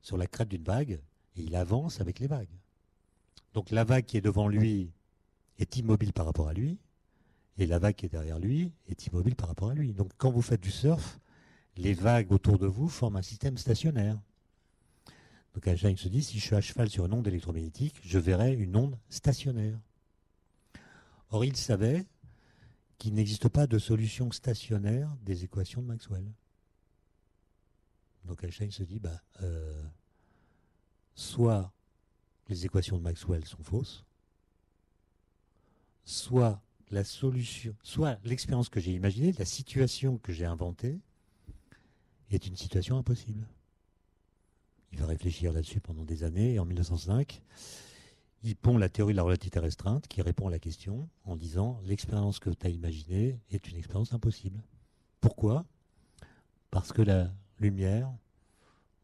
[0.00, 1.00] sur la crête d'une vague
[1.36, 2.48] et il avance avec les vagues.
[3.54, 4.92] Donc la vague qui est devant lui
[5.58, 6.78] est immobile par rapport à lui
[7.58, 9.92] et la vague qui est derrière lui est immobile par rapport à lui.
[9.92, 11.18] Donc quand vous faites du surf,
[11.76, 14.18] les vagues autour de vous forment un système stationnaire.
[15.58, 18.54] Donc Einstein se dit, si je suis à cheval sur une onde électromagnétique, je verrai
[18.54, 19.76] une onde stationnaire.
[21.30, 22.06] Or, il savait
[22.96, 26.30] qu'il n'existe pas de solution stationnaire des équations de Maxwell.
[28.24, 29.82] Donc Einstein se dit, bah, euh,
[31.16, 31.72] soit
[32.48, 34.04] les équations de Maxwell sont fausses,
[36.04, 41.00] soit la solution, soit l'expérience que j'ai imaginée, la situation que j'ai inventée,
[42.30, 43.44] est une situation impossible.
[44.92, 46.54] Il va réfléchir là-dessus pendant des années.
[46.54, 47.42] Et en 1905,
[48.42, 51.80] il pond la théorie de la relativité restreinte qui répond à la question en disant
[51.84, 54.60] l'expérience que tu as imaginée est une expérience impossible.
[55.20, 55.64] Pourquoi?
[56.70, 58.12] Parce que la lumière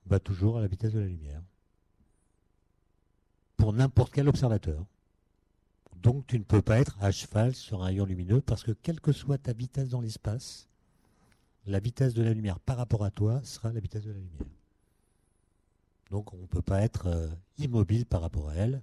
[0.06, 1.42] va toujours à la vitesse de la lumière.
[3.56, 4.84] Pour n'importe quel observateur.
[5.96, 9.00] Donc tu ne peux pas être à cheval sur un rayon lumineux parce que quelle
[9.00, 10.68] que soit ta vitesse dans l'espace,
[11.66, 14.46] la vitesse de la lumière par rapport à toi sera la vitesse de la lumière.
[16.10, 18.82] Donc on ne peut pas être euh, immobile par rapport à elle,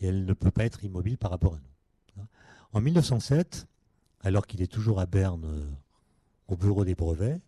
[0.00, 2.22] et elle ne peut pas être immobile par rapport à nous.
[2.22, 2.26] Hein.
[2.72, 3.66] En 1907,
[4.20, 5.70] alors qu'il est toujours à Berne euh,
[6.48, 7.40] au bureau des brevets,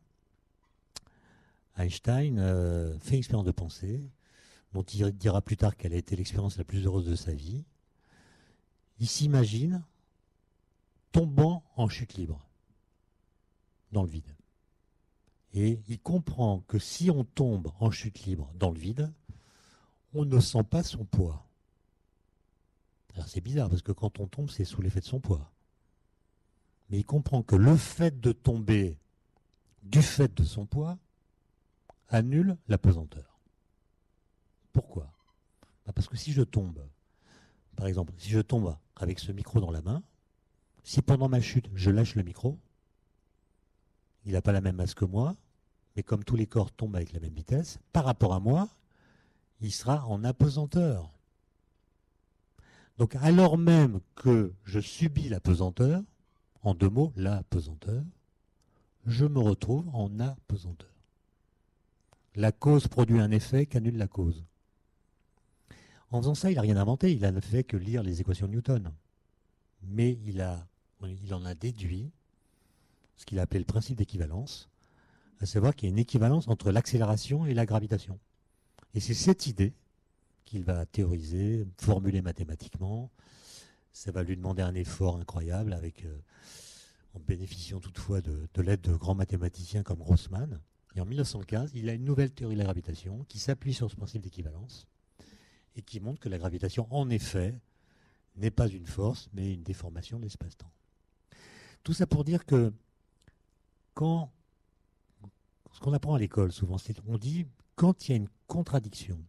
[1.77, 4.11] Einstein euh, fait une expérience de pensée,
[4.72, 7.64] dont il dira plus tard qu'elle a été l'expérience la plus heureuse de sa vie.
[8.99, 9.82] Il s'imagine
[11.12, 12.47] tombant en chute libre,
[13.93, 14.36] dans le vide.
[15.57, 19.11] Et il comprend que si on tombe en chute libre dans le vide,
[20.12, 21.46] on ne sent pas son poids.
[23.14, 25.50] Alors c'est bizarre parce que quand on tombe, c'est sous l'effet de son poids.
[26.90, 28.98] Mais il comprend que le fait de tomber
[29.82, 30.98] du fait de son poids
[32.11, 33.40] annule la pesanteur.
[34.74, 35.11] Pourquoi?
[35.86, 36.86] Bah, Parce que si je tombe,
[37.76, 40.02] par exemple, si je tombe avec ce micro dans la main,
[40.84, 42.59] si pendant ma chute je lâche le micro,
[44.26, 45.34] il n'a pas la même masse que moi,
[45.97, 48.68] mais comme tous les corps tombent avec la même vitesse, par rapport à moi,
[49.61, 51.11] il sera en apesanteur.
[52.99, 56.03] Donc alors même que je subis la pesanteur,
[56.62, 58.03] en deux mots, la pesanteur,
[59.07, 60.90] je me retrouve en apesanteur.
[62.34, 64.44] la cause produit un effet qu'annule la cause.
[66.11, 68.53] En faisant ça, il n'a rien inventé, il n'a fait que lire les équations de
[68.53, 68.92] Newton.
[69.82, 70.47] Mais il,
[71.22, 72.11] il en a déduit
[73.16, 74.68] ce qu'il a appelé le principe d'équivalence,
[75.41, 78.18] à savoir qu'il y a une équivalence entre l'accélération et la gravitation.
[78.95, 79.74] Et c'est cette idée
[80.45, 83.11] qu'il va théoriser, formuler mathématiquement.
[83.93, 86.18] Ça va lui demander un effort incroyable, avec, euh,
[87.14, 90.61] en bénéficiant toutefois de, de l'aide de grands mathématiciens comme Grossman.
[90.95, 93.97] Et en 1915, il a une nouvelle théorie de la gravitation qui s'appuie sur ce
[93.97, 94.87] principe d'équivalence
[95.74, 97.61] et qui montre que la gravitation, en effet,
[98.37, 100.70] n'est pas une force, mais une déformation de l'espace-temps.
[101.82, 102.72] Tout ça pour dire que
[103.95, 104.32] quand
[105.77, 109.22] ce qu'on apprend à l'école souvent, c'est on dit quand il y a une contradiction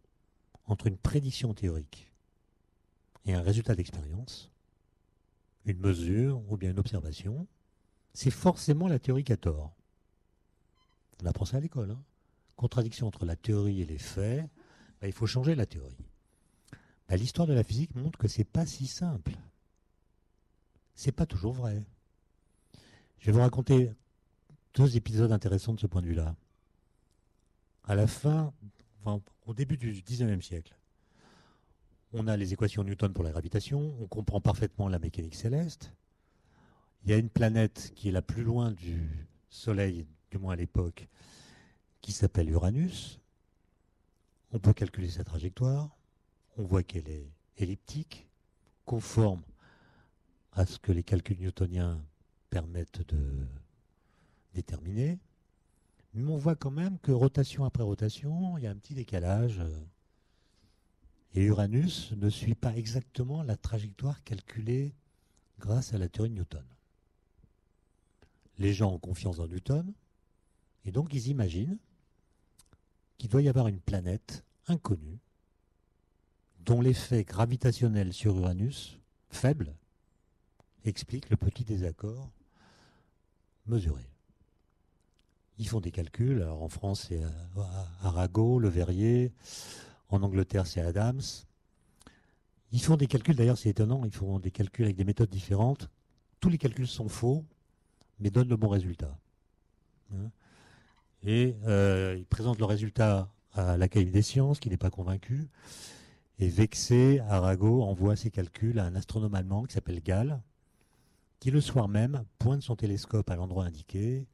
[0.64, 2.10] entre une prédiction théorique
[3.26, 4.50] et un résultat d'expérience,
[5.66, 7.46] une mesure ou bien une observation,
[8.14, 9.74] c'est forcément la théorie qui a tort.
[11.22, 11.92] On apprend ça à l'école.
[11.92, 12.02] Hein.
[12.56, 14.50] Contradiction entre la théorie et les faits,
[15.02, 15.98] ben, il faut changer la théorie.
[17.10, 19.34] Ben, l'histoire de la physique montre que c'est pas si simple.
[20.96, 21.84] C'est pas toujours vrai.
[23.20, 23.92] Je vais vous raconter
[24.78, 26.36] deux épisodes intéressants de ce point de vue-là.
[27.84, 28.54] À la fin,
[29.46, 30.78] au début du 19e siècle,
[32.14, 35.94] on a les équations Newton pour la gravitation, on comprend parfaitement la mécanique céleste.
[37.04, 40.58] Il y a une planète qui est la plus loin du Soleil, du moins à
[40.58, 41.08] l'époque,
[42.02, 43.20] qui s'appelle Uranus.
[44.52, 45.98] On peut calculer sa trajectoire
[46.58, 48.28] on voit qu'elle est elliptique,
[48.86, 49.42] conforme
[50.54, 52.04] à ce que les calculs newtoniens
[52.50, 53.48] permettent de
[54.54, 55.20] déterminer.
[56.14, 59.62] Mais on voit quand même que rotation après rotation, il y a un petit décalage.
[61.34, 64.96] Et Uranus ne suit pas exactement la trajectoire calculée
[65.60, 66.66] grâce à la théorie de Newton.
[68.58, 69.94] Les gens ont confiance en Newton,
[70.86, 71.78] et donc ils imaginent
[73.18, 75.20] qu'il doit y avoir une planète inconnue
[76.60, 79.76] dont l'effet gravitationnel sur Uranus, faible,
[80.84, 82.32] explique le petit désaccord
[83.66, 84.10] mesuré.
[85.60, 87.22] Ils font des calculs, alors en France c'est
[88.02, 89.34] Arago, Le Verrier,
[90.10, 91.22] en Angleterre c'est Adams.
[92.72, 95.90] Ils font des calculs, d'ailleurs c'est étonnant, ils font des calculs avec des méthodes différentes.
[96.40, 97.44] Tous les calculs sont faux,
[98.20, 99.18] mais donnent le bon résultat.
[100.14, 100.30] Hein.
[101.24, 105.50] Et euh, ils présentent le résultat à l'Académie des sciences, qui n'est pas convaincu.
[106.40, 110.40] Et vexé, Arago envoie ses calculs à un astronome allemand qui s'appelle Gall,
[111.40, 114.28] qui le soir même pointe son télescope à l'endroit indiqué,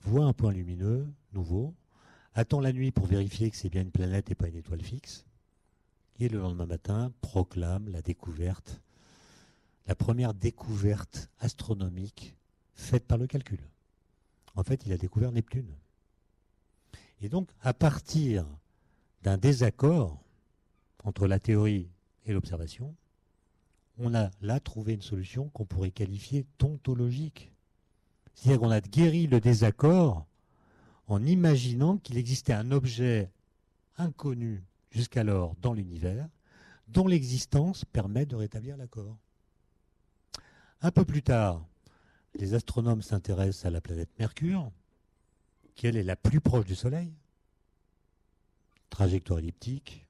[0.00, 1.74] voit un point lumineux nouveau,
[2.34, 5.26] attend la nuit pour vérifier que c'est bien une planète et pas une étoile fixe,
[6.18, 8.80] et le lendemain matin proclame la découverte,
[9.86, 12.36] la première découverte astronomique
[12.74, 13.60] faite par le calcul.
[14.54, 15.74] En fait, il a découvert Neptune.
[17.20, 18.46] Et donc, à partir
[19.22, 20.22] d'un désaccord
[21.04, 21.90] entre la théorie
[22.26, 22.94] et l'observation,
[23.98, 27.52] on a là trouvé une solution qu'on pourrait qualifier tontologique.
[28.40, 30.26] C'est-à-dire qu'on a guéri le désaccord
[31.08, 33.30] en imaginant qu'il existait un objet
[33.98, 36.26] inconnu jusqu'alors dans l'univers,
[36.88, 39.18] dont l'existence permet de rétablir l'accord.
[40.80, 41.66] Un peu plus tard,
[42.34, 44.72] les astronomes s'intéressent à la planète Mercure,
[45.74, 47.12] qui est la plus proche du Soleil.
[48.88, 50.06] Trajectoire elliptique,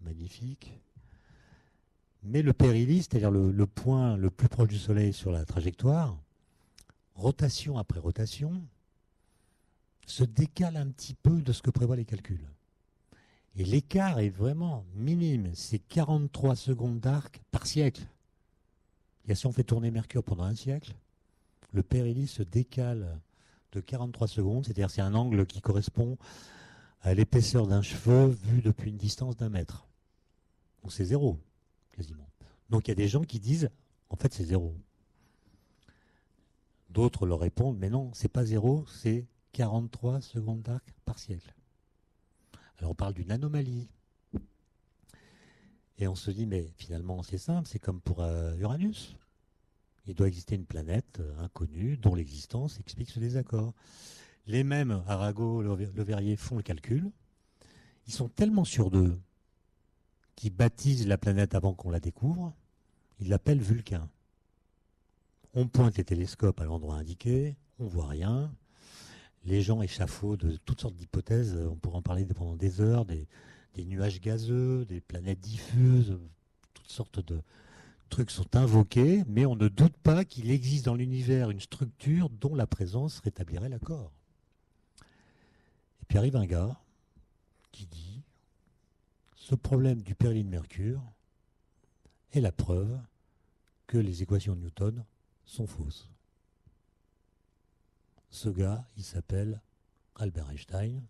[0.00, 0.80] magnifique.
[2.22, 6.23] Mais le périhélie, c'est-à-dire le, point le plus proche du Soleil sur la trajectoire,
[7.14, 8.62] rotation après rotation,
[10.06, 12.46] se décale un petit peu de ce que prévoient les calculs.
[13.56, 18.02] Et l'écart est vraiment minime, c'est 43 secondes d'arc par siècle.
[19.26, 20.94] Et si on fait tourner Mercure pendant un siècle,
[21.72, 23.20] le périhélie se décale
[23.72, 26.18] de 43 secondes, c'est-à-dire c'est un angle qui correspond
[27.00, 29.86] à l'épaisseur d'un cheveu vu depuis une distance d'un mètre.
[30.82, 31.38] Donc c'est zéro,
[31.92, 32.28] quasiment.
[32.70, 33.70] Donc il y a des gens qui disent,
[34.10, 34.74] en fait c'est zéro.
[36.94, 41.52] D'autres leur répondent, mais non, c'est pas zéro, c'est 43 secondes d'arc par siècle.
[42.78, 43.88] Alors on parle d'une anomalie.
[45.98, 49.16] Et on se dit, mais finalement c'est simple, c'est comme pour euh, Uranus.
[50.06, 53.74] Il doit exister une planète euh, inconnue dont l'existence explique ce désaccord.
[54.46, 57.10] Les mêmes, Arago, Le Verrier, font le calcul.
[58.06, 59.18] Ils sont tellement sûrs d'eux
[60.36, 62.54] qui baptise la planète avant qu'on la découvre,
[63.18, 64.08] il l'appelle Vulcain.
[65.56, 68.52] On pointe les télescopes à l'endroit indiqué, on voit rien.
[69.44, 73.28] Les gens échafaudent de toutes sortes d'hypothèses, on pourrait en parler pendant des heures, des,
[73.76, 76.18] nuages gazeux, des planètes diffuses,
[76.72, 77.40] toutes sortes de
[78.10, 82.56] trucs sont invoqués, mais on ne doute pas qu'il existe dans l'univers une structure dont
[82.56, 84.12] la présence rétablirait l'accord.
[86.02, 86.80] Et puis arrive un gars,
[87.70, 88.22] qui dit
[89.36, 91.02] ce problème du périline Mercure
[92.32, 92.98] est la preuve
[93.86, 95.04] que les équations de Newton
[95.44, 96.08] sont fausses.
[98.30, 99.60] Ce gars, il s'appelle
[100.16, 101.02] Albert Einstein.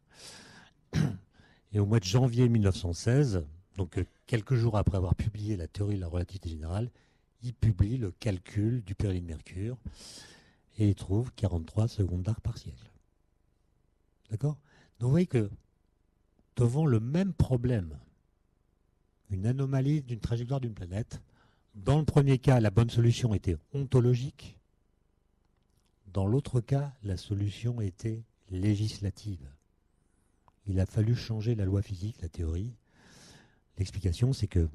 [1.73, 3.45] Et au mois de janvier 1916,
[3.77, 6.91] donc euh, quelques jours après avoir publié la théorie de la relativité générale,
[7.43, 9.77] il publie le calcul du périline Mercure
[10.79, 12.91] et il trouve 43 secondes d'arc par siècle.
[14.31, 14.59] D'accord?
[14.99, 15.51] Donc vous voyez que
[16.57, 17.99] devant le même problème,
[19.31, 21.21] une anomalie d'une trajectoire d'une planète,
[21.75, 24.59] dans le premier cas, la bonne solution était ontologique.
[26.13, 29.49] Dans l'autre cas, la solution était législative.
[30.67, 32.73] Il a fallu changer la loi physique, la théorie.
[33.79, 34.69] L'explication, c'est que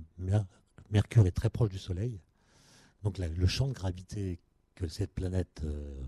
[0.91, 2.19] Mercure est très proche du Soleil.
[3.03, 4.39] Donc le champ de gravité
[4.75, 6.03] que cette planète euh,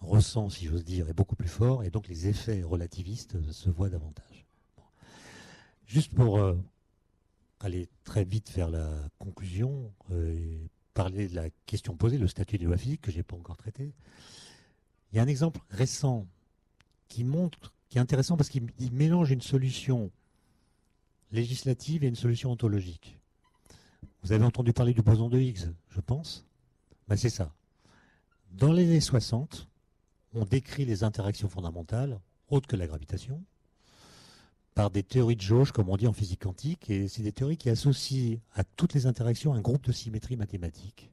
[0.00, 1.84] ressent, si j'ose dire, est beaucoup plus fort.
[1.84, 4.46] Et donc les effets relativistes se voient davantage.
[5.86, 6.56] Juste pour euh,
[7.60, 12.58] aller très vite vers la conclusion euh, et parler de la question posée, le statut
[12.58, 13.92] des lois physiques, que je n'ai pas encore traité.
[15.12, 16.26] Il y a un exemple récent
[17.08, 20.10] qui montre, qui est intéressant parce qu'il mélange une solution
[21.32, 23.18] législative et une solution ontologique.
[24.22, 26.46] Vous avez entendu parler du boson de Higgs, je pense
[27.08, 27.54] ben, C'est ça.
[28.50, 29.68] Dans les années 60,
[30.34, 33.42] on décrit les interactions fondamentales, autres que la gravitation,
[34.76, 37.56] par des théories de jauge, comme on dit en physique quantique, et c'est des théories
[37.56, 41.10] qui associent à toutes les interactions un groupe de symétrie mathématique.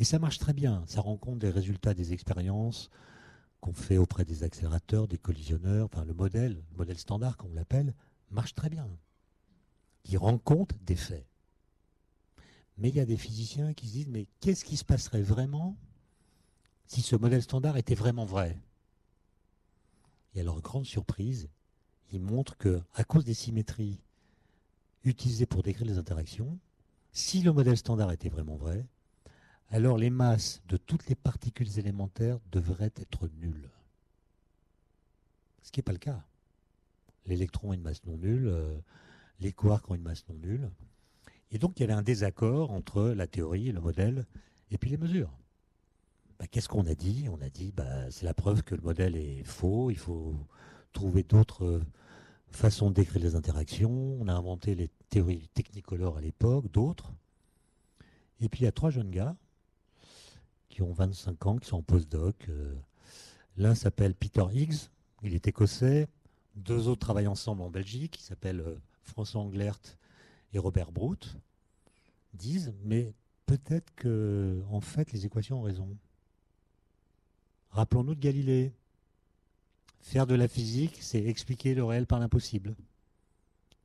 [0.00, 2.90] Et ça marche très bien, ça rend compte des résultats des expériences
[3.60, 7.54] qu'on fait auprès des accélérateurs, des collisionneurs, enfin le modèle, le modèle standard comme on
[7.54, 7.94] l'appelle,
[8.32, 8.88] marche très bien.
[10.06, 11.28] Il rend compte des faits.
[12.78, 15.76] Mais il y a des physiciens qui se disent, mais qu'est-ce qui se passerait vraiment
[16.86, 18.58] si ce modèle standard était vraiment vrai?
[20.34, 21.48] Et à leur grande surprise,
[22.12, 24.00] il montre que, à cause des symétries
[25.04, 26.58] utilisées pour décrire les interactions,
[27.12, 28.86] si le modèle standard était vraiment vrai,
[29.70, 33.70] alors les masses de toutes les particules élémentaires devraient être nulles.
[35.62, 36.24] Ce qui n'est pas le cas.
[37.26, 38.78] L'électron a une masse non nulle, euh,
[39.40, 40.70] les quarks ont une masse non nulle.
[41.50, 44.26] Et donc il y avait un désaccord entre la théorie, le modèle,
[44.70, 45.32] et puis les mesures.
[46.38, 47.28] Bah, qu'est-ce qu'on a dit?
[47.30, 50.36] On a dit bah, c'est la preuve que le modèle est faux, il faut
[50.96, 51.84] trouver d'autres euh,
[52.48, 54.16] façons d'écrire les interactions.
[54.18, 57.12] On a inventé les théories technicolores à l'époque, d'autres.
[58.40, 59.36] Et puis il y a trois jeunes gars
[60.70, 62.48] qui ont 25 ans, qui sont en postdoc.
[62.48, 62.74] Euh,
[63.58, 64.88] l'un s'appelle Peter Higgs,
[65.22, 66.08] il est écossais.
[66.54, 69.78] Deux autres travaillent ensemble en Belgique, qui s'appellent euh, François Anglert
[70.54, 71.36] et Robert Brout.
[72.32, 73.12] Disent, mais
[73.44, 75.94] peut-être que, en fait, les équations ont raison.
[77.68, 78.72] Rappelons-nous de Galilée.
[80.06, 82.76] Faire de la physique, c'est expliquer le réel par l'impossible.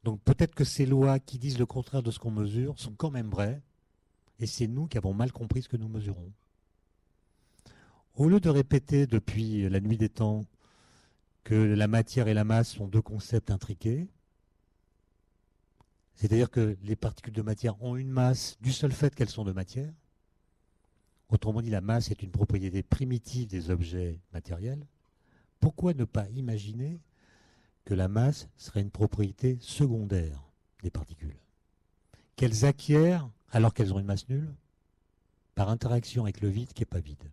[0.04, 3.10] Donc peut-être que ces lois qui disent le contraire de ce qu'on mesure sont quand
[3.10, 3.60] même vraies,
[4.38, 6.32] et c'est nous qui avons mal compris ce que nous mesurons.
[8.14, 10.46] Au lieu de répéter depuis la nuit des temps
[11.44, 14.08] que la matière et la masse sont deux concepts intriqués,
[16.14, 19.54] c'est-à-dire que les particules de matière ont une masse du seul fait qu'elles sont de
[19.54, 19.92] matière,
[21.30, 24.86] autrement dit la masse est une propriété primitive des objets matériels,
[25.62, 27.00] pourquoi ne pas imaginer
[27.86, 30.44] que la masse serait une propriété secondaire
[30.84, 31.38] des particules?
[32.36, 34.54] Qu'elles acquièrent alors qu'elles ont une masse nulle
[35.56, 37.32] par interaction avec le vide qui n'est pas vide.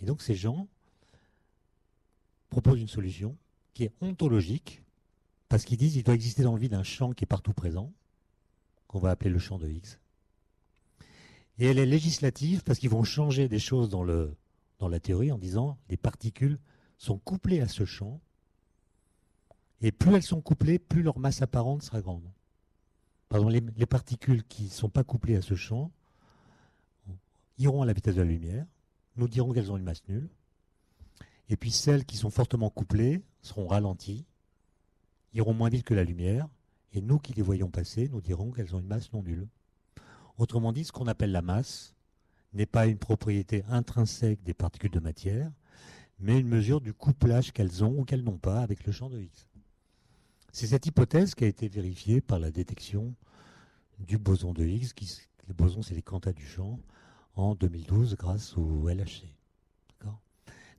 [0.00, 0.66] Et donc ces gens
[2.48, 3.36] proposent une solution
[3.74, 4.82] qui est ontologique,
[5.48, 7.92] parce qu'ils disent qu'il doit exister dans le vide un champ qui est partout présent,
[8.86, 9.98] qu'on va appeler le champ de Higgs.
[11.58, 14.34] Et elle est législative parce qu'ils vont changer des choses dans le,
[14.82, 16.58] dans la théorie en disant les particules
[16.98, 18.20] sont couplées à ce champ,
[19.80, 22.28] et plus elles sont couplées, plus leur masse apparente sera grande.
[23.30, 25.92] Exemple, les, particules qui ne sont pas couplées à ce champ
[27.58, 28.66] iront à la vitesse de la lumière,
[29.14, 30.28] nous dirons qu'elles ont une masse nulle,
[31.48, 34.26] et puis celles qui sont fortement couplées seront ralenties,
[35.32, 36.48] iront moins vite que la lumière,
[36.92, 39.46] et nous qui les voyons passer, nous dirons qu'elles ont une masse non nulle.
[40.38, 41.94] Autrement dit, ce qu'on appelle la masse
[42.52, 45.50] n'est pas une propriété intrinsèque des particules de matière,
[46.18, 49.18] mais une mesure du couplage qu'elles ont ou qu'elles n'ont pas avec le champ de
[49.18, 49.48] Higgs.
[50.52, 53.14] C'est cette hypothèse qui a été vérifiée par la détection
[53.98, 55.10] du boson de Higgs, qui,
[55.48, 56.78] le boson c'est les quantas du champ,
[57.34, 59.24] en 2012 grâce au LHC.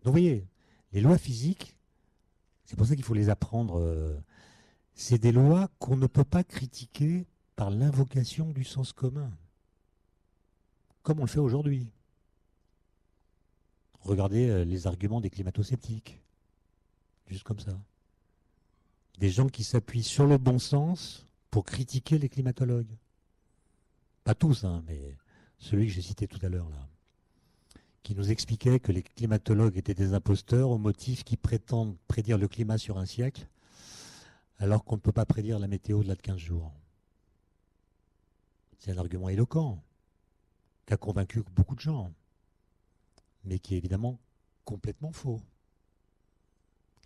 [0.04, 0.46] Donc vous voyez,
[0.92, 1.78] les lois physiques,
[2.66, 4.20] c'est pour ça qu'il faut les apprendre, euh,
[4.94, 9.32] c'est des lois qu'on ne peut pas critiquer par l'invocation du sens commun
[11.04, 11.88] comme on le fait aujourd'hui.
[14.02, 16.20] Regardez euh, les arguments des climato-sceptiques.
[17.28, 17.80] Juste comme ça.
[19.20, 22.98] des gens qui s'appuient sur le bon sens pour critiquer les climatologues.
[24.24, 25.18] Pas tous, hein, mais
[25.58, 26.90] celui que j'ai cité tout à l'heure là,
[28.02, 32.48] qui nous expliquait que les climatologues étaient des imposteurs au motif qu'ils prétendent prédire le
[32.48, 33.48] climat sur un siècle,
[34.58, 36.74] alors qu'on ne peut pas prédire la météo de là de 15 jours.
[38.80, 39.82] C'est un argument éloquent,
[40.86, 42.14] qui a convaincu beaucoup de gens,
[43.44, 44.20] mais qui est évidemment
[44.66, 45.42] complètement faux.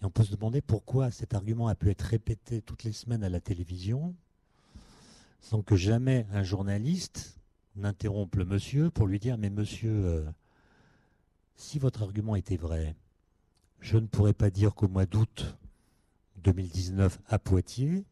[0.02, 3.24] Et on peut se demander pourquoi cet argument a pu être répété toutes les semaines
[3.24, 4.16] à la télévision,
[5.42, 7.40] sans que jamais un journaliste
[7.76, 10.30] n'interrompe le monsieur pour lui dire Mais monsieur, euh,
[11.56, 12.96] si votre argument était vrai,
[13.80, 15.58] je ne pourrais pas dire qu'au mois d'août
[16.38, 18.06] 2019 à Poitiers,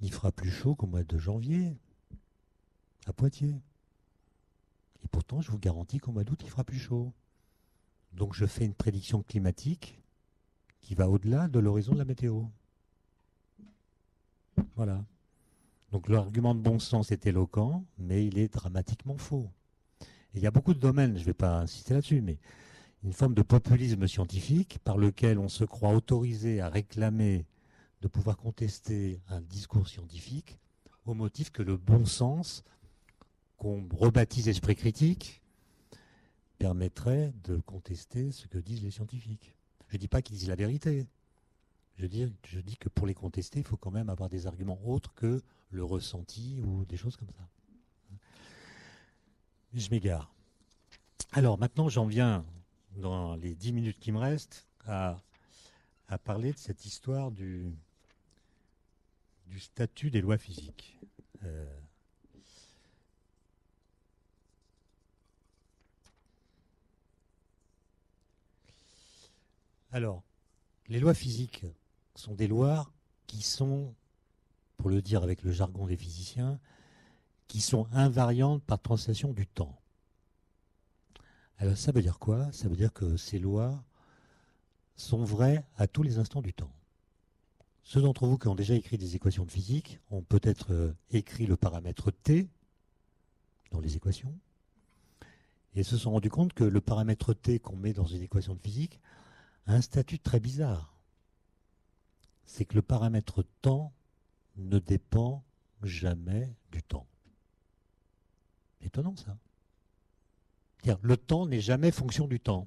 [0.00, 1.76] il fera plus chaud qu'au mois de janvier
[3.06, 3.54] à Poitiers.
[5.04, 7.12] Et pourtant, je vous garantis qu'au mois d'août, il fera plus chaud.
[8.12, 10.00] Donc je fais une prédiction climatique
[10.80, 12.42] qui va au-delà de l'horizon de la météo.
[14.76, 15.04] Voilà.
[15.92, 19.48] Donc l'argument de bon sens est éloquent, mais il est dramatiquement faux.
[20.34, 22.38] il y a beaucoup de domaines, je ne vais pas insister là-dessus, mais
[23.04, 27.44] une forme de populisme scientifique par lequel on se croit autorisé à réclamer
[28.00, 30.58] de pouvoir contester un discours scientifique
[31.04, 32.64] au motif que le bon sens,
[33.62, 35.40] qu'on rebaptise esprit critique,
[36.58, 39.54] permettrait de contester ce que disent les scientifiques.
[39.86, 41.06] Je ne dis pas qu'ils disent la vérité.
[41.96, 45.40] Je dis, que pour les contester, il faut quand même avoir des arguments autres que
[45.70, 48.18] le ressenti ou des choses comme ça.
[49.74, 50.34] Je m'égare.
[51.30, 52.44] Alors maintenant, j'en viens,
[52.96, 55.22] dans les dix minutes qui me restent, à,
[56.24, 57.72] parler de cette histoire du,
[59.46, 60.98] du statut des lois physiques.
[61.44, 61.81] Euh,
[69.92, 70.22] Alors,
[70.88, 71.66] les lois physiques
[72.14, 72.90] sont des lois
[73.26, 73.94] qui sont,
[74.78, 76.58] pour le dire avec le jargon des physiciens,
[77.46, 79.78] qui sont invariantes par translation du temps.
[81.58, 82.50] Alors ça veut dire quoi?
[82.52, 83.84] Ça veut dire que ces lois
[84.96, 86.72] sont vraies à tous les instants du temps.
[87.84, 91.44] Ceux d'entre vous qui ont déjà écrit des équations de physique ont peut-être euh, écrit
[91.44, 92.48] le paramètre t
[93.70, 94.34] dans les équations
[95.74, 98.60] et se sont rendus compte que le paramètre t qu'on met dans une équation de
[98.60, 98.98] physique
[99.66, 100.96] un statut très bizarre.
[102.46, 103.92] C'est que le paramètre temps
[104.56, 105.42] ne dépend
[105.82, 107.06] jamais du temps.
[108.80, 109.36] Étonnant ça.
[111.02, 112.66] Le temps n'est jamais fonction du temps.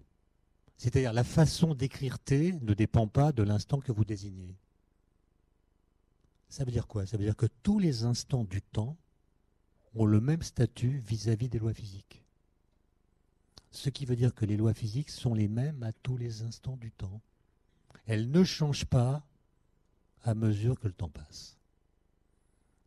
[0.78, 4.56] C'est-à-dire la façon d'écrire T ne dépend pas de l'instant que vous désignez.
[6.50, 7.06] Ça veut dire quoi?
[7.06, 8.98] Ça veut dire que tous les instants du temps
[9.94, 12.25] ont le même statut vis-à-vis -vis des lois physiques
[13.76, 16.78] ce qui veut dire que les lois physiques sont les mêmes à tous les instants
[16.78, 17.22] du temps.
[18.06, 19.26] Elles ne changent pas
[20.24, 21.58] à mesure que le temps passe.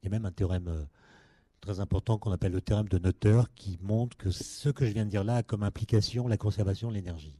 [0.02, 0.84] Il y a même un théorème euh,
[1.60, 5.04] très important qu'on appelle le théorème de Noether qui montre que ce que je viens
[5.04, 7.38] de dire là a comme implication la conservation de l'énergie.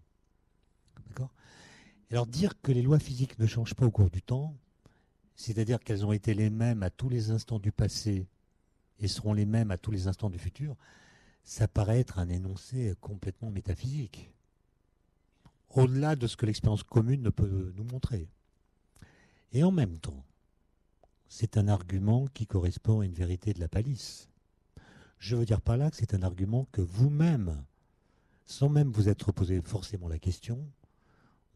[1.08, 1.32] D'accord?
[2.10, 4.56] Alors dire que les lois physiques ne changent pas au cours du temps,
[5.36, 8.26] c'est-à-dire qu'elles ont été les mêmes à tous les instants du passé
[8.98, 10.76] et seront les mêmes à tous les instants du futur,
[11.48, 14.34] ça paraît être un énoncé complètement métaphysique,
[15.70, 18.28] au-delà de ce que l'expérience commune ne peut nous montrer.
[19.52, 20.26] Et en même temps,
[21.26, 24.28] c'est un argument qui correspond à une vérité de la palisse.
[25.18, 27.64] Je veux dire par là que c'est un argument que vous-même,
[28.44, 30.70] sans même vous être posé forcément la question,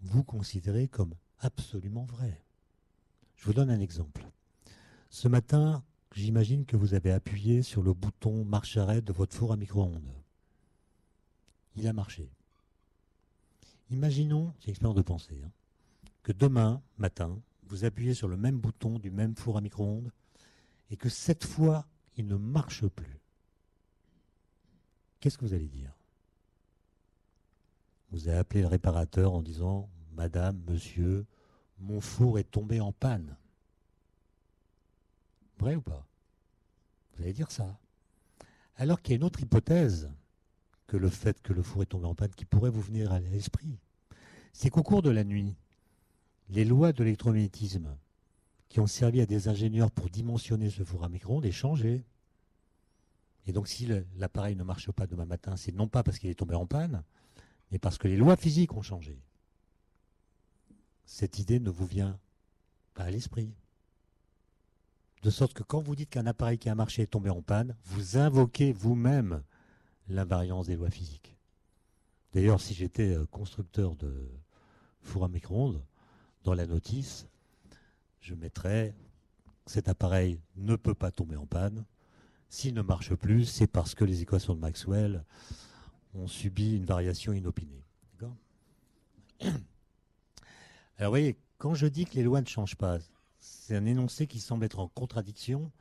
[0.01, 2.43] vous considérez comme absolument vrai.
[3.37, 4.27] Je vous donne un exemple.
[5.11, 5.85] Ce matin,
[6.15, 10.13] j'imagine que vous avez appuyé sur le bouton marche-arrêt de votre four à micro-ondes.
[11.77, 12.29] Il a marché.
[13.91, 15.51] Imaginons, c'est expérience de pensée, hein,
[16.23, 20.11] que demain matin, vous appuyez sur le même bouton du même four à micro-ondes
[20.91, 21.87] et que cette fois,
[22.17, 23.19] il ne marche plus.
[25.21, 25.93] Qu'est-ce que vous allez dire?
[28.11, 31.25] Vous allez appeler le réparateur en disant Madame, monsieur,
[31.79, 33.37] mon four est tombé en panne.
[35.63, 36.05] Vrai ou pas?
[37.15, 37.79] Vous allez dire ça.
[38.75, 40.11] Alors qu'il y a une autre hypothèse
[40.89, 43.21] que le fait que le four est tombé en panne qui pourrait vous venir à
[43.21, 43.79] l'esprit.
[44.53, 45.55] C'est qu'au cours de la nuit,
[46.49, 47.97] les lois de l'électromagnétisme
[48.69, 52.03] qui ont servi à des ingénieurs pour dimensionner ce four à micro-ondes aient changé.
[53.47, 56.35] Et donc si l'appareil ne marche pas demain matin, c'est non pas parce qu'il est
[56.35, 57.05] tombé en panne,
[57.71, 59.17] mais parce que les lois physiques ont changé.
[61.07, 62.19] Cette idée ne vous vient
[62.95, 63.55] pas à l'esprit.
[65.23, 67.77] De sorte que quand vous dites qu'un appareil qui a marché est tombé en panne,
[67.85, 69.43] vous invoquez vous-même
[70.09, 71.37] l'invariance des lois physiques.
[72.33, 74.29] D'ailleurs, si j'étais euh, constructeur de
[75.03, 75.83] four à micro-ondes,
[76.43, 77.27] dans la notice,
[78.21, 78.95] je mettrais
[79.67, 81.85] cet appareil ne peut pas tomber en panne.
[82.49, 85.25] S'il ne marche plus, c'est parce que les équations de Maxwell
[86.15, 87.85] ont subi une variation inopinée.
[90.99, 92.99] Alors vous voyez, quand je dis que les lois ne changent pas,
[93.43, 95.73] c'est un énoncé qui semble être en contradiction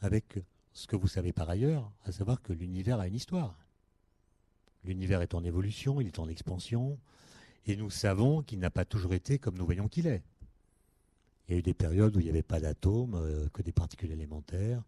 [0.00, 0.40] avec
[0.72, 3.56] ce que vous savez par ailleurs, à savoir que l'univers a une histoire.
[4.84, 6.98] L'univers est en évolution, il est en expansion,
[7.66, 10.24] et nous savons qu'il n'a pas toujours été comme nous voyons qu'il est.
[11.46, 13.72] Il y a eu des périodes où il n'y avait pas d'atomes, euh, que des
[13.72, 14.82] particules élémentaires.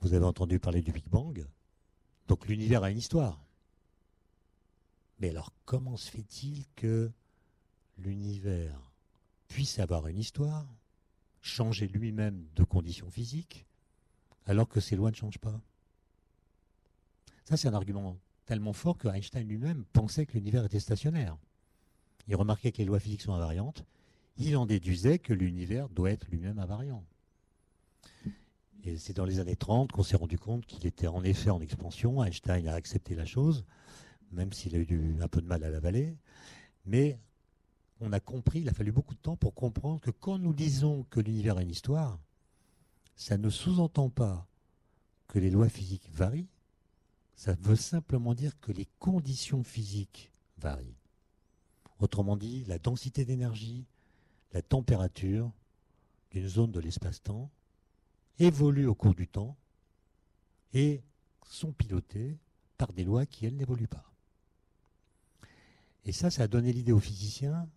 [0.00, 1.46] Vous avez entendu parler du Big Bang.
[2.26, 3.44] Donc l'univers a une histoire.
[5.20, 7.12] Mais alors comment se fait-il que
[7.96, 8.92] l'univers
[9.46, 10.66] puisse avoir une histoire,
[11.42, 13.66] changer lui-même de conditions physiques,
[14.46, 15.60] alors que ses lois ne changent pas
[17.44, 18.16] Ça, c'est un argument
[18.46, 21.36] tellement fort que Einstein lui-même pensait que l'univers était stationnaire.
[22.28, 23.84] Il remarquait que les lois physiques sont invariantes.
[24.38, 27.04] Il en déduisait que l'univers doit être lui-même invariant.
[28.84, 31.60] Et c'est dans les années 30 qu'on s'est rendu compte qu'il était en effet en
[31.60, 32.22] expansion.
[32.24, 33.64] Einstein a accepté la chose,
[34.32, 36.16] même s'il a eu un peu de mal à l'avaler.
[36.84, 37.18] Mais
[38.02, 41.04] on a compris, il a fallu beaucoup de temps pour comprendre que quand nous disons
[41.04, 42.18] que l'univers a une histoire,
[43.14, 44.48] ça ne sous-entend pas
[45.28, 46.48] que les lois physiques varient,
[47.36, 50.96] ça veut simplement dire que les conditions physiques varient.
[52.00, 53.86] Autrement dit, la densité d'énergie,
[54.52, 55.52] la température
[56.32, 57.50] d'une zone de l'espace-temps
[58.40, 59.56] évoluent au cours du temps
[60.74, 61.02] et
[61.46, 62.36] sont pilotées
[62.78, 64.12] par des lois qui, elles, n'évoluent pas.
[66.04, 67.68] Et ça, ça a donné l'idée aux physiciens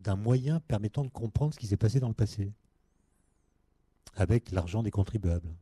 [0.00, 2.52] d'un moyen permettant de comprendre ce qui s'est passé dans le passé,
[4.16, 5.54] avec l'argent des contribuables.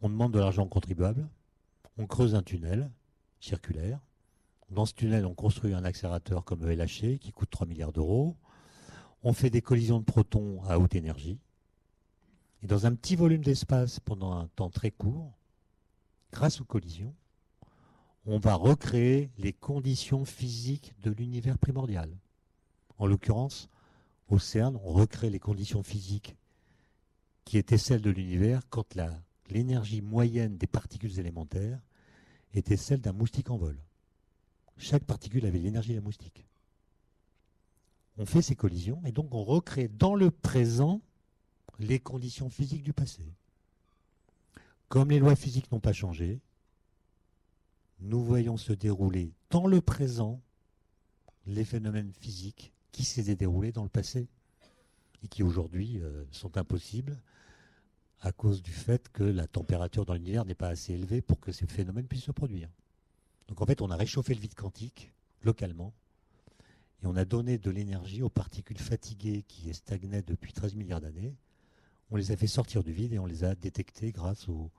[0.00, 1.28] On demande de l'argent aux contribuables,
[1.98, 2.90] on creuse un tunnel
[3.40, 4.00] circulaire,
[4.72, 8.36] dans ce tunnel, on construit un accélérateur comme le LHC qui coûte 3 milliards d'euros.
[9.22, 11.38] On fait des collisions de protons à haute énergie.
[12.62, 15.36] Et dans un petit volume d'espace pendant un temps très court,
[16.32, 17.14] grâce aux collisions,
[18.26, 22.10] on va recréer les conditions physiques de l'univers primordial.
[22.98, 23.68] En l'occurrence,
[24.28, 26.36] au CERN, on recrée les conditions physiques
[27.44, 28.96] qui étaient celles de l'univers quand
[29.48, 31.80] l'énergie moyenne des particules élémentaires
[32.54, 33.76] était celle d'un moustique en vol.
[34.76, 36.46] Chaque particule avait l'énergie la moustique.
[38.18, 41.00] On fait ces collisions et donc on recrée dans le présent
[41.78, 43.22] les conditions physiques du passé.
[44.88, 46.40] Comme les lois physiques n'ont pas changé,
[48.02, 50.40] nous voyons se dérouler dans le présent
[51.46, 54.28] les phénomènes physiques qui s'étaient déroulés dans le passé
[55.22, 57.20] et qui aujourd'hui euh, sont impossibles
[58.20, 61.52] à cause du fait que la température dans l'univers n'est pas assez élevée pour que
[61.52, 62.68] ces phénomènes puissent se produire.
[63.48, 65.92] Donc en fait, on a réchauffé le vide quantique localement
[67.02, 71.36] et on a donné de l'énergie aux particules fatiguées qui stagnaient depuis 13 milliards d'années.
[72.10, 74.70] On les a fait sortir du vide et on les a détectées grâce aux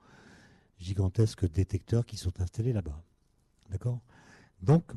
[0.78, 3.02] gigantesques détecteurs qui sont installés là-bas.
[3.70, 4.00] D'accord?
[4.62, 4.92] Donc,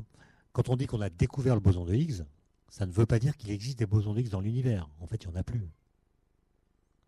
[0.52, 2.24] quand on dit qu'on a découvert le boson de Higgs,
[2.68, 4.88] ça ne veut pas dire qu'il existe des bosons de Higgs dans l'univers.
[5.00, 5.70] En fait, il n'y en a plus.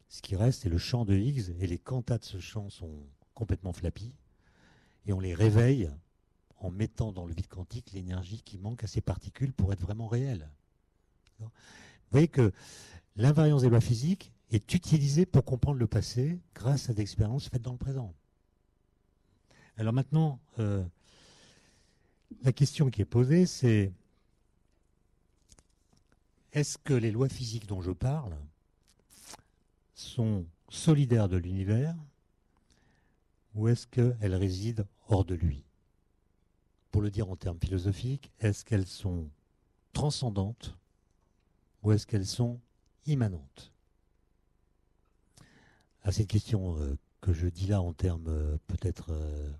[0.09, 3.07] Ce qui reste, c'est le champ de Higgs, et les quantas de ce champ sont
[3.35, 4.15] complètement flappis,
[5.07, 5.91] et on les réveille
[6.59, 10.09] en mettant dans le vide quantique l'énergie qui manque à ces particules pour être vraiment
[10.09, 10.51] réelles.
[11.39, 11.49] Vous
[12.11, 12.53] voyez que
[13.17, 17.63] l'invariance des lois physiques est utilisée pour comprendre le passé grâce à des expériences faites
[17.63, 18.13] dans le présent.
[19.77, 20.85] Alors maintenant, euh,
[22.43, 23.93] la question qui est posée, c'est
[26.53, 28.37] est-ce que les lois physiques dont je parle
[29.95, 31.95] sont solidaires de l'univers
[33.55, 35.64] ou est-ce qu'elles résident hors de lui?
[36.91, 39.28] Pour le dire en termes philosophiques, est-ce qu'elles sont
[39.93, 40.76] transcendantes
[41.83, 42.61] ou est-ce qu'elles sont
[43.07, 43.72] immanentes?
[46.03, 49.53] À cette question euh, que je dis là en termes euh, peut-être euh,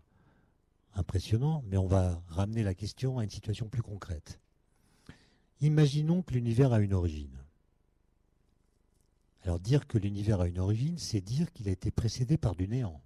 [0.95, 4.41] impressionnants, mais on va ramener la question à une situation plus concrète.
[5.61, 7.37] Imaginons que l'univers a une origine.
[9.43, 12.69] Alors dire que l'univers a une origine, c'est dire qu'il a été précédé par du
[12.69, 13.01] néant.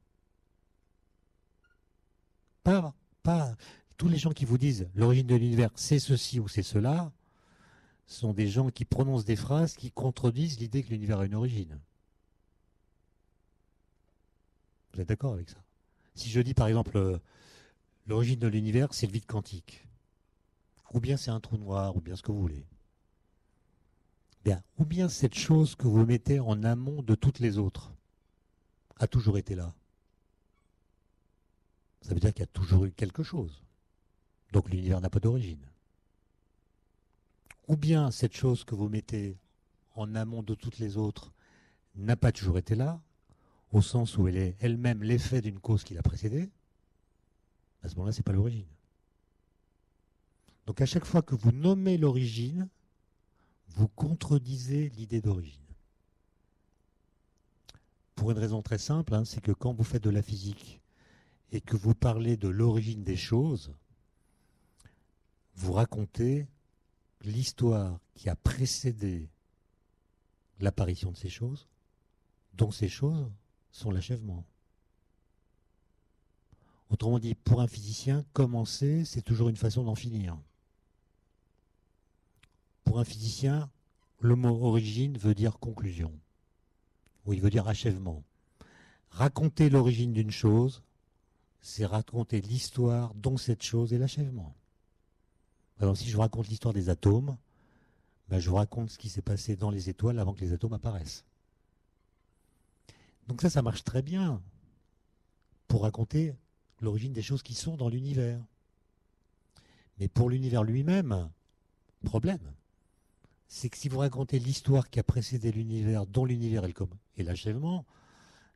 [2.62, 3.56] Pas, pas
[3.96, 7.12] tous les gens qui vous disent l'origine de l'univers, c'est ceci ou c'est cela,
[8.06, 11.80] sont des gens qui prononcent des phrases qui contredisent l'idée que l'univers a une origine.
[14.92, 15.62] Vous êtes d'accord avec ça?
[16.14, 17.18] Si je dis par exemple euh,
[18.06, 19.86] l'origine de l'univers, c'est le vide quantique,
[20.92, 22.66] ou bien c'est un trou noir, ou bien ce que vous voulez.
[24.44, 27.92] Bien, ou bien cette chose que vous mettez en amont de toutes les autres
[28.98, 29.74] a toujours été là.
[32.02, 33.62] Ça veut dire qu'il y a toujours eu quelque chose.
[34.52, 35.66] Donc l'univers n'a pas d'origine.
[37.66, 39.38] Ou bien cette chose que vous mettez
[39.94, 41.32] en amont de toutes les autres,
[41.96, 43.00] n'a pas toujours été là,
[43.72, 46.50] au sens où elle est elle-même l'effet d'une cause qui l'a précédée,
[47.84, 48.66] à ce moment-là, ce n'est pas l'origine.
[50.66, 52.68] Donc à chaque fois que vous nommez l'origine,
[53.68, 55.60] vous contredisez l'idée d'origine.
[58.14, 60.80] Pour une raison très simple, hein, c'est que quand vous faites de la physique
[61.52, 63.74] et que vous parlez de l'origine des choses,
[65.56, 66.48] vous racontez
[67.20, 69.28] l'histoire qui a précédé
[70.60, 71.68] l'apparition de ces choses,
[72.54, 73.30] dont ces choses
[73.72, 74.44] sont l'achèvement.
[76.90, 80.36] Autrement dit, pour un physicien, commencer, c'est toujours une façon d'en finir.
[82.84, 83.70] Pour un physicien,
[84.20, 86.12] le mot origine veut dire conclusion,
[87.26, 88.22] ou il veut dire achèvement.
[89.10, 90.82] Raconter l'origine d'une chose,
[91.60, 94.54] c'est raconter l'histoire dont cette chose est l'achèvement.
[95.80, 97.36] Alors si je vous raconte l'histoire des atomes,
[98.28, 100.72] ben, je vous raconte ce qui s'est passé dans les étoiles avant que les atomes
[100.72, 101.24] apparaissent.
[103.28, 104.42] Donc ça, ça marche très bien
[105.66, 106.34] pour raconter
[106.84, 108.40] l'origine des choses qui sont dans l'univers.
[109.98, 111.30] Mais pour l'univers lui-même,
[112.04, 112.52] problème.
[113.48, 117.84] C'est que si vous racontez l'histoire qui a précédé l'univers, dont l'univers est l'achèvement,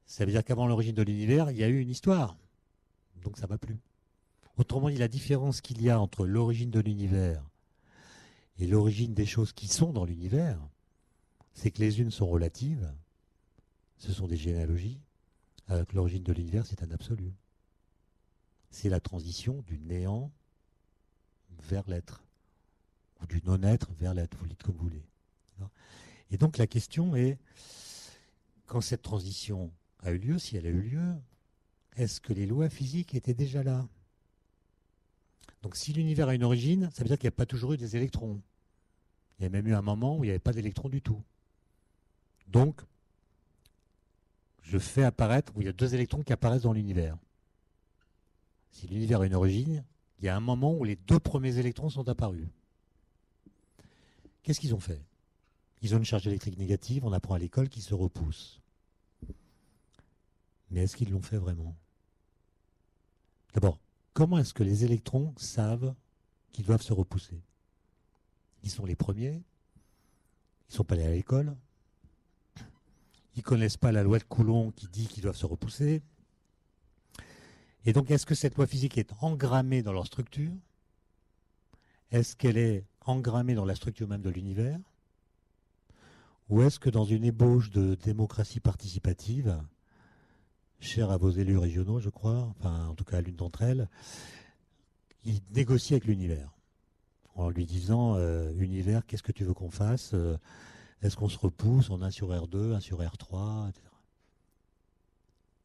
[0.07, 2.37] ça veut dire qu'avant l'origine de l'univers, il y a eu une histoire.
[3.23, 3.79] Donc ça ne va plus.
[4.57, 7.45] Autrement dit, la différence qu'il y a entre l'origine de l'univers
[8.59, 10.59] et l'origine des choses qui sont dans l'univers,
[11.53, 12.93] c'est que les unes sont relatives,
[13.99, 15.01] ce sont des généalogies,
[15.69, 17.33] alors que l'origine de l'univers, c'est un absolu.
[18.71, 20.31] C'est la transition du néant
[21.63, 22.23] vers l'être,
[23.21, 25.05] ou du non-être vers l'être, vous dites comme vous voulez.
[26.31, 27.39] Et donc la question est,
[28.67, 31.15] quand cette transition a eu lieu, si elle a eu lieu,
[31.97, 33.89] est-ce que les lois physiques étaient déjà là?
[35.63, 37.77] Donc si l'univers a une origine, ça veut dire qu'il n'y a pas toujours eu
[37.77, 38.41] des électrons.
[39.39, 41.23] Il y a même eu un moment où il n'y avait pas d'électrons du tout.
[42.49, 42.81] Donc,
[44.63, 47.17] je fais apparaître, où il y a deux électrons qui apparaissent dans l'univers.
[48.71, 49.85] Si l'univers a une origine,
[50.19, 52.49] il y a un moment où les deux premiers électrons sont apparus.
[54.43, 55.03] Qu'est-ce qu'ils ont fait?
[55.83, 58.61] Ils ont une charge électrique négative, on apprend à l'école, qui se repousse.
[60.71, 61.77] Mais est-ce qu'ils l'ont fait vraiment?
[63.55, 63.79] D'abord,
[64.13, 65.95] comment est-ce que les électrons savent
[66.53, 67.41] qu'ils doivent se repousser?
[68.63, 69.43] Ils sont les premiers,
[70.69, 71.57] ils ne sont pas allés à l'école,
[73.35, 76.03] ils ne connaissent pas la loi de Coulomb qui dit qu'ils doivent se repousser.
[77.89, 80.53] Et donc, est-ce que cette loi physique est engrammée dans leur structure?
[82.11, 84.79] Est-ce qu'elle est engrammée dans la structure même de l'univers?
[86.51, 89.59] Ou est-ce que dans une ébauche de démocratie participative,
[90.81, 93.89] cher à vos élus régionaux, je crois, enfin en tout cas à l'une d'entre elles,
[95.25, 96.53] il négocie avec l'univers
[97.37, 100.11] en lui disant euh, univers, qu'est-ce que tu veux qu'on fasse?
[100.13, 100.37] Euh,
[101.01, 103.87] Est-ce qu'on se repousse en 1 sur R2, 1 sur R3, etc.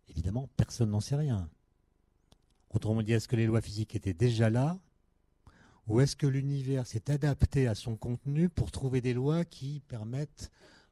[0.08, 1.50] Évidemment, personne n'en sait rien.
[2.74, 4.80] Autrement dit, est-ce que les lois physiques étaient déjà là
[5.88, 10.52] Ou est-ce que l'univers s'est adapté à son contenu pour trouver des lois qui permettent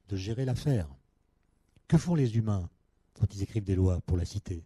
[0.10, 0.88] de gérer l'affaire?
[1.88, 2.70] Que font les humains
[3.20, 4.64] quand ils écrivent des lois pour la cité.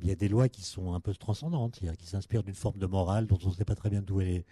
[0.00, 2.86] Il y a des lois qui sont un peu transcendantes, qui s'inspirent d'une forme de
[2.86, 4.44] morale dont on ne sait pas très bien d'où elle,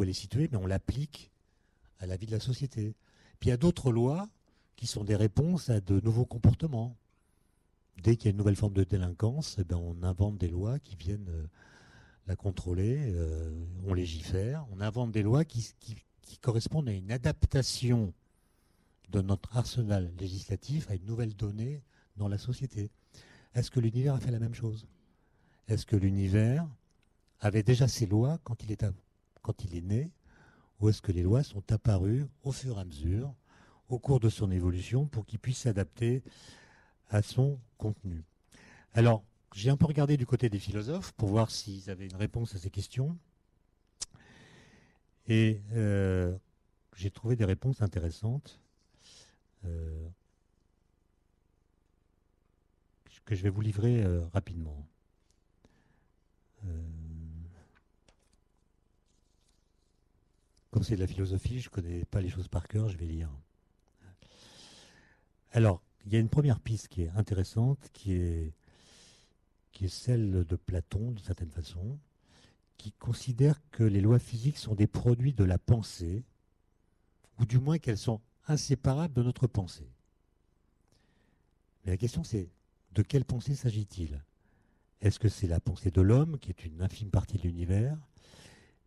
[0.00, 1.32] elle est située, mais on l'applique
[1.98, 2.94] à la vie de la société.
[3.40, 4.28] Puis il y a d'autres lois
[4.76, 6.96] qui sont des réponses à de nouveaux comportements.
[8.02, 10.78] Dès qu'il y a une nouvelle forme de délinquance, eh ben on invente des lois
[10.78, 11.46] qui viennent euh,
[12.26, 13.50] la contrôler, euh,
[13.86, 15.74] on légifère, on invente des lois qui,
[16.40, 18.12] correspondent à une adaptation
[19.10, 21.82] de notre arsenal législatif à une nouvelle donnée
[22.16, 22.90] dans la société.
[23.54, 24.86] Est-ce que l'univers a fait la même chose?
[25.68, 26.66] Est-ce que l'univers
[27.38, 30.10] avait déjà ses lois quand il est né?
[30.80, 33.32] Ou est-ce que les lois sont apparues au fur et à mesure,
[33.88, 36.22] au cours de son évolution, pour qu'il puisse s'adapter
[37.12, 38.24] à son contenu
[38.94, 39.22] Alors,
[39.54, 42.58] j'ai un peu regardé du côté des philosophes pour voir s'ils avaient une réponse à
[42.58, 43.16] ces questions.
[45.28, 46.36] Et euh,
[46.96, 48.60] j'ai trouvé des réponses intéressantes.
[49.64, 50.08] Euh,
[53.24, 54.84] que je vais vous livrer euh, rapidement.
[60.72, 63.06] Comme c'est de la philosophie, je ne connais pas les choses par cœur, je vais
[63.06, 63.30] lire.
[65.52, 68.52] Alors, il y a une première piste qui est intéressante, qui est,
[69.88, 71.98] celle de Platon, d'une certaine façon,
[72.76, 76.24] qui considère que les lois physiques sont des produits de la pensée,
[77.40, 79.90] ou du moins qu'elles sont inséparables de notre pensée.
[81.84, 82.48] Mais la question c'est,
[82.92, 84.22] de quelle pensée s'agit-il?
[85.00, 87.98] Est-ce que c'est la pensée de l'homme, qui est une infime partie de l'univers?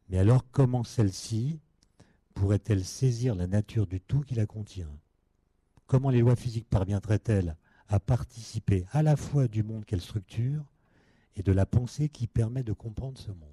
[0.07, 1.59] Mais alors, comment celle-ci
[2.35, 4.91] pourrait-elle saisir la nature du tout qui la contient?
[5.87, 7.55] Comment les lois physiques parviendraient-elles
[7.87, 10.65] à participer à la fois du monde qu'elles structurent
[11.35, 13.49] et de la pensée qui permet de comprendre ce monde?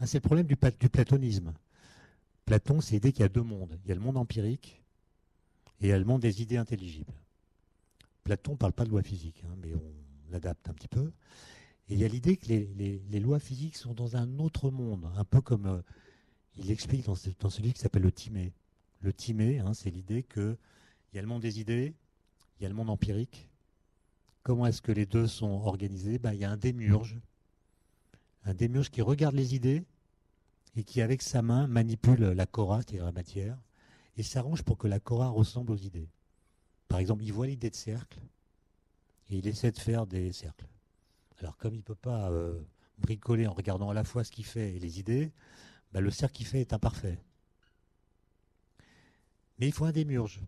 [0.00, 1.52] Ah, C'est le problème du, platonisme.
[2.44, 3.78] Platon, c'est l'idée qu'il y a deux mondes.
[3.84, 4.82] Il y a le monde empirique
[5.80, 7.12] et il y a le monde des idées intelligibles.
[8.24, 9.92] Platon ne parle pas de loi physique, hein, mais on
[10.30, 11.12] l'adapte un petit peu.
[11.88, 15.24] Et il y a l'idée que les, lois physiques sont dans un autre monde, un
[15.24, 15.80] peu comme euh,
[16.56, 18.52] il explique dans ce, qui s'appelle le Timée.
[19.00, 20.22] Le Timée, hein, c'est l'idée
[21.08, 21.94] qu'il y a le monde des idées,
[22.58, 23.48] il y a le monde empirique.
[24.42, 26.18] Comment est-ce que les deux sont organisés?
[26.18, 27.18] Ben, Il y a un démiurge,
[28.44, 29.84] un démiurge qui regarde les idées
[30.76, 33.58] et qui, avec sa main, manipule la cora, c'est-à-dire la matière,
[34.16, 36.08] et s'arrange pour que la cora ressemble aux idées.
[36.88, 38.18] Par exemple, il voit l'idée de cercle
[39.30, 40.66] et il essaie de faire des cercles.
[41.38, 42.60] Alors, comme il ne peut pas euh,
[42.98, 45.32] bricoler en regardant à la fois ce qu'il fait et les idées,
[45.92, 47.18] ben, le cercle qu'il fait est imparfait.
[49.58, 50.40] Mais il faut un démiurge,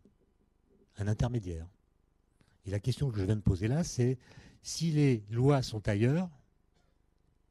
[0.98, 1.66] un intermédiaire.
[2.66, 4.18] Et la question que je viens de poser là, c'est
[4.62, 6.28] si les lois sont ailleurs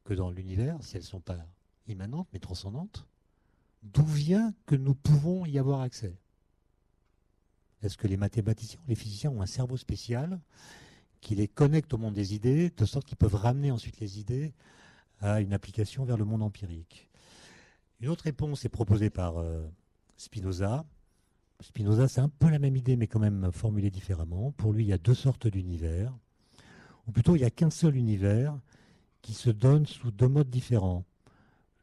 [0.04, 1.46] que dans l'univers, si elles ne sont pas
[1.88, 3.06] immanentes mais transcendantes,
[3.84, 6.16] d'où vient que nous pouvons y avoir accès?
[7.82, 10.40] Est-ce que les mathématiciens, les physiciens ont un cerveau spécial
[11.22, 14.54] qui les connecte au monde des idées, de sorte qu'ils peuvent ramener ensuite les idées
[15.22, 17.10] à une application vers le monde empirique?
[18.02, 19.68] Une autre réponse est proposée par euh,
[20.16, 20.86] Spinoza.
[21.62, 24.52] Spinoza, c'est un peu la même idée, mais quand même formulée différemment.
[24.52, 26.18] Pour lui, il y a deux sortes d'univers,
[27.08, 28.58] ou plutôt il n'y a qu'un seul univers
[29.22, 31.06] qui se donne sous deux modes différents.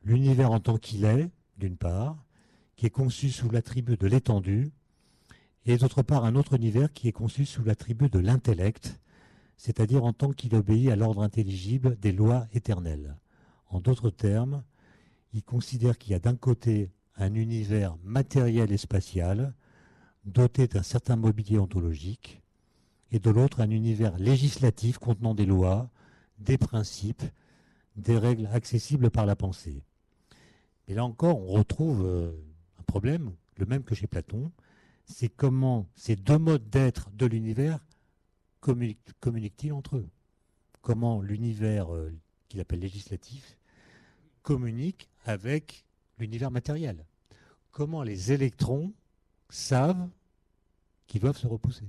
[0.03, 2.24] L'univers en tant qu'il est, d'une part,
[2.77, 4.70] qui est conçu sous l'attribut de l'étendue,
[5.66, 8.99] et d'autre part un autre univers qui est conçu sous l'attribut de l'intellect,
[9.57, 13.16] c'est-à-dire en tant qu'il obéit à l'ordre intelligible des lois éternelles.
[13.68, 14.62] En d'autres termes,
[15.35, 19.55] il considère qu'il y a d'un côté un univers matériel et spatial,
[20.27, 22.43] doté d'un certain mobilier ontologique,
[23.12, 25.89] et de l'autre un univers législatif contenant des lois,
[26.39, 27.22] des principes,
[27.95, 29.83] des règles accessibles par la pensée.
[30.89, 32.33] Et là encore, on retrouve euh,
[32.79, 34.51] un problème, le même que chez Platon,
[35.07, 37.79] c'est comment ces deux modes d'être de l'univers
[38.61, 40.09] communiquent-ils entre eux?
[40.83, 42.12] Comment l'univers euh,
[42.49, 43.57] qu'il appelle législatif
[44.43, 45.85] communique avec
[46.18, 47.07] l'univers matériel?
[47.70, 48.93] Comment les électrons
[49.49, 50.09] savent
[51.07, 51.86] qu'ils doivent se repousser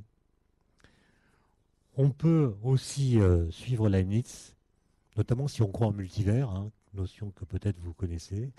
[1.95, 4.55] On peut aussi euh, suivre Leibniz,
[5.15, 8.51] notamment si on croit en multivers, hein, notion que peut-être vous connaissez,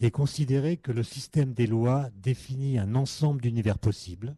[0.00, 4.34] et considérer que le système des lois définit un ensemble d'univers possibles.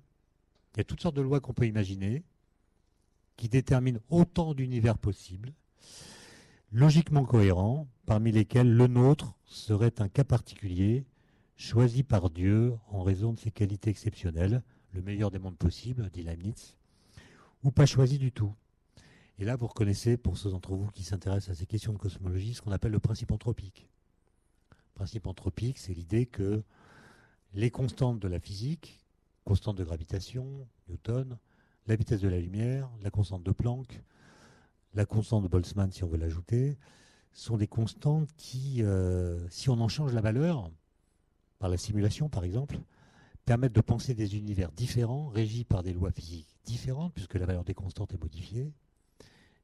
[0.74, 2.24] Il y a toutes sortes de lois qu'on peut imaginer,
[3.37, 5.53] qui déterminent autant d'univers possibles,
[6.72, 11.05] logiquement cohérents, parmi lesquels le nôtre serait un cas particulier,
[11.63, 16.25] choisi par Dieu en raison de ses qualités exceptionnelles, le meilleur des mondes possibles, dit
[16.25, 16.77] Leibniz,
[17.63, 18.53] ou pas choisi du tout.
[19.39, 22.55] Et là, vous reconnaissez, pour ceux d'entre vous qui s'intéressent à ces questions de cosmologie,
[22.55, 23.89] ce qu'on appelle le principe anthropique.
[24.73, 26.65] Le principe anthropique, c'est l'idée que
[27.55, 28.99] les constantes de la physique,
[29.45, 31.39] constantes de gravitation, Newton,
[31.87, 34.03] la vitesse de la lumière, la constante de Planck,
[34.95, 36.77] la constante de Boltzmann, si on veut l'ajouter,
[37.31, 40.69] sont des constantes qui, euh, si on en change la valeur,
[41.63, 42.77] par la simulation par exemple,
[43.45, 47.63] permettent de penser des univers différents, régis par des lois physiques différentes, puisque la valeur
[47.63, 48.73] des constantes est modifiée,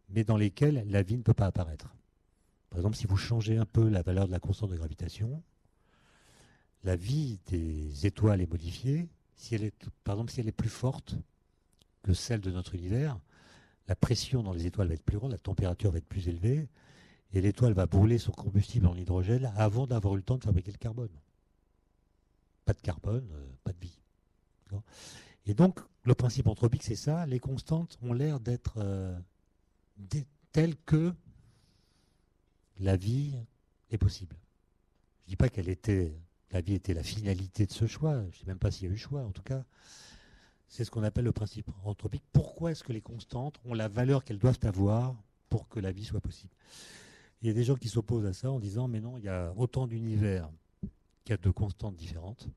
[0.08, 1.92] mais dans lesquels la vie ne peut pas apparaître.
[2.70, 5.42] Par exemple, si vous changez un peu la valeur de la constante de gravitation,
[6.84, 9.08] la vie des étoiles est modifiée.
[10.04, 11.16] Par exemple, si elle est plus forte
[12.04, 13.18] que celle de notre univers,
[13.88, 16.68] la pression dans les étoiles va être plus grande, la température va être plus élevée,
[17.32, 20.70] et l'étoile va brûler son combustible en hydrogène avant d'avoir eu le temps de fabriquer
[20.70, 21.10] le carbone.
[22.68, 23.98] Pas de carbone, euh, pas de vie.
[25.46, 27.24] Et donc, le principe anthropique, c'est ça.
[27.24, 29.18] Les constantes ont l'air d'être euh,
[30.52, 31.14] telle que
[32.78, 33.32] la vie
[33.90, 34.36] est possible.
[35.20, 36.12] Je ne dis pas qu'elle était,
[36.50, 38.20] la vie était la finalité de ce choix.
[38.20, 39.22] Je ne sais même pas s'il y a eu choix.
[39.22, 39.64] En tout cas,
[40.66, 42.24] c'est ce qu'on appelle le principe anthropique.
[42.34, 45.16] Pourquoi est-ce que les constantes ont la valeur qu'elles doivent avoir
[45.48, 46.52] pour que la vie soit possible?
[47.40, 49.30] Il y a des gens qui s'opposent à ça en disant mais non, il y
[49.30, 50.50] a autant d'univers
[51.28, 52.48] qu'il y a de constantes différentes.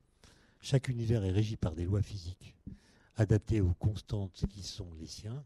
[0.62, 2.56] Chaque univers est régi par des lois physiques
[3.18, 5.44] adaptées aux constantes qui sont les siens.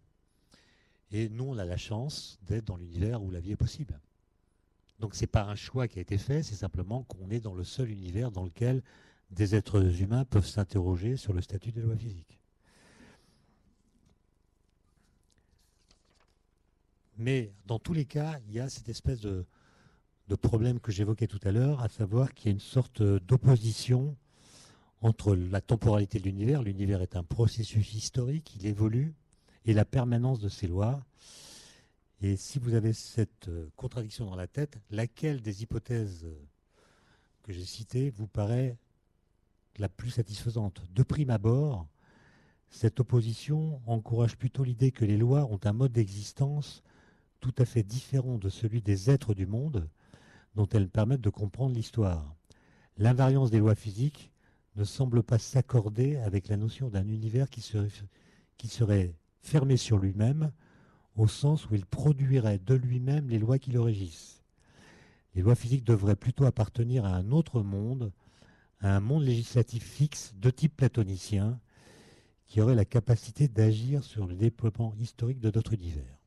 [1.11, 3.99] Et nous, on a la chance d'être dans l'univers où la vie est possible.
[4.99, 7.55] Donc ce n'est pas un choix qui a été fait, c'est simplement qu'on est dans
[7.55, 8.83] le seul univers dans lequel
[9.31, 12.39] des êtres humains peuvent s'interroger sur le statut des lois physiques.
[17.17, 19.47] Mais dans tous les cas, il y a cette espèce de,
[20.27, 24.15] de problème que j'évoquais tout à l'heure, à savoir qu'il y a une sorte d'opposition
[25.01, 29.13] entre la temporalité de l'univers, l'univers est un processus historique, il évolue,
[29.65, 31.03] et la permanence de ces lois.
[32.21, 36.35] Et si vous avez cette euh, contradiction dans la tête, laquelle des hypothèses euh,
[37.43, 38.77] que j'ai citées vous paraît
[39.77, 40.81] la plus satisfaisante?
[40.91, 41.87] De prime abord,
[42.69, 46.83] cette opposition encourage plutôt l'idée que les lois ont un mode d'existence
[47.41, 49.87] tout à fait différent de celui des êtres du monde
[50.55, 52.35] dont elles permettent de comprendre l'histoire.
[52.97, 54.31] L'invariance des lois physiques
[54.75, 60.51] ne semble pas s'accorder avec la notion d'un univers qui serait, fermé sur lui-même,
[61.15, 64.41] au sens où il produirait de lui-même les lois qui le régissent.
[65.33, 68.11] Les lois physiques devraient plutôt appartenir à un autre monde,
[68.79, 71.59] à un monde législatif fixe de type platonicien,
[72.47, 76.19] qui aurait la capacité d'agir sur le développement historique de notre univers.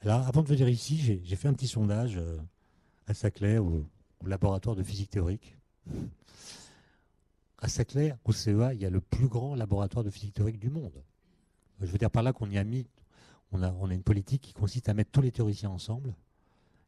[0.00, 2.38] Alors, avant de venir ici, j'ai fait un petit sondage euh,
[3.06, 3.86] à Saclay, au,
[4.20, 5.56] au laboratoire de physique théorique
[7.62, 10.68] à Saclay, au CEA, il y a le plus grand laboratoire de physique théorique du
[10.68, 11.00] monde.
[11.80, 12.88] Je veux dire par là qu'on y a mis,
[13.52, 16.12] on a, on a une politique qui consiste à mettre tous les théoriciens ensemble,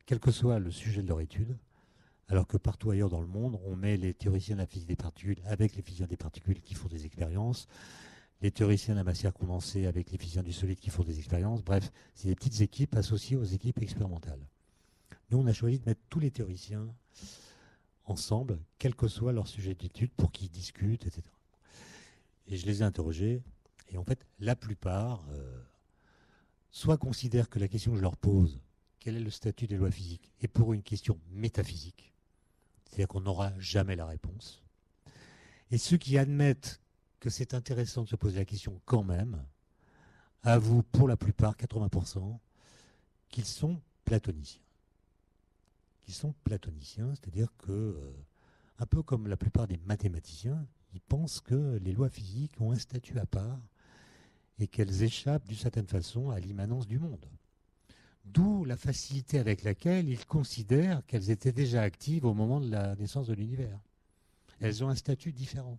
[0.04, 1.56] quel que soit le sujet de leur étude,
[2.28, 4.96] alors que partout ailleurs dans le monde, on met les théoriciens de la physique des
[4.96, 7.68] particules avec les physiciens des particules qui font des expériences,
[8.40, 11.62] les théoriciens de la matière condensée avec les physiciens du solide qui font des expériences.
[11.62, 14.44] Bref, c'est des petites équipes associées aux équipes expérimentales.
[15.34, 16.86] On a choisi de mettre tous les théoriciens
[18.04, 21.22] ensemble, quel que soit leur sujet d'étude, pour qu'ils discutent, etc.
[22.46, 23.42] Et je les ai interrogés,
[23.88, 25.62] et en fait, la plupart, euh,
[26.70, 28.60] soit considèrent que la question que je leur pose,
[29.00, 32.12] quel est le statut des lois physiques, est pour une question métaphysique,
[32.84, 34.62] c'est-à-dire qu'on n'aura jamais la réponse.
[35.70, 36.80] Et ceux qui admettent
[37.20, 39.44] que c'est intéressant de se poser la question quand même,
[40.42, 42.38] avouent pour la plupart, 80%,
[43.30, 44.63] qu'ils sont platoniciens
[46.04, 48.12] qui sont platoniciens, c'est-à-dire que, euh,
[48.78, 52.78] un peu comme la plupart des mathématiciens, ils pensent que les lois physiques ont un
[52.78, 53.60] statut à part
[54.58, 57.26] et qu'elles échappent d'une certaine façon à l'immanence du monde.
[58.24, 62.94] D'où la facilité avec laquelle ils considèrent qu'elles étaient déjà actives au moment de la
[62.96, 63.78] naissance de l'univers.
[64.60, 65.78] Elles ont un statut différent.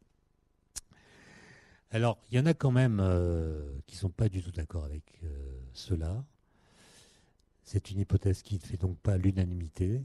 [1.91, 4.83] Alors, il y en a quand même euh, qui ne sont pas du tout d'accord
[4.83, 6.23] avec euh, cela.
[7.63, 10.03] C'est une hypothèse qui ne fait donc pas l'unanimité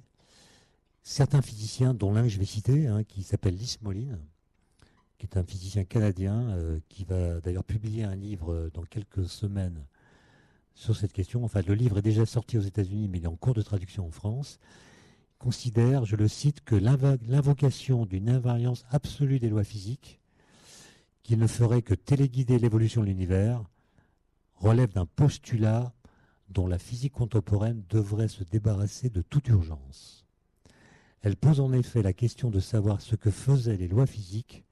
[1.03, 4.18] certains physiciens, dont l'un que je vais citer, hein, qui s'appelle Lys Moline,
[5.18, 9.28] qui est un physicien canadien, euh, qui va d'ailleurs publier un livre euh, dans quelques
[9.28, 9.84] semaines
[10.74, 11.44] sur cette question.
[11.44, 14.07] Enfin, le livre est déjà sorti aux États-Unis, mais il est en cours de traduction
[14.07, 14.59] en France.
[15.38, 20.20] considère, je le cite, que l'invocation d'une invariance absolue des lois physiques,
[21.22, 23.62] qui ne ferait que téléguider l'évolution de l'univers,
[24.57, 25.94] relève d'un postulat
[26.48, 30.19] dont la physique contemporaine devrait se débarrasser de toute urgence.
[31.22, 34.64] Elle pose en effet la question de savoir ce que faisaient les lois physiques,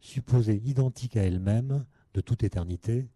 [0.00, 1.84] supposées identiques à elles-mêmes
[2.14, 3.08] de toute éternité,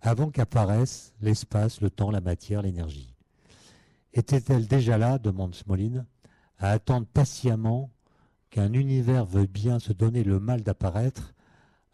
[0.00, 3.14] avant qu'apparaissent l'espace, le temps, la matière, l'énergie.
[4.14, 6.06] Étaient-elles déjà là, demande Smoline,
[6.58, 7.90] à attendre patiemment
[8.50, 11.34] qu'un univers veuille bien se donner le mal d'apparaître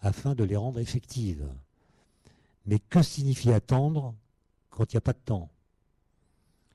[0.01, 1.49] afin de les rendre effectives?
[2.67, 4.15] Mais que signifie attendre
[4.71, 5.51] quand il n'y a pas de temps?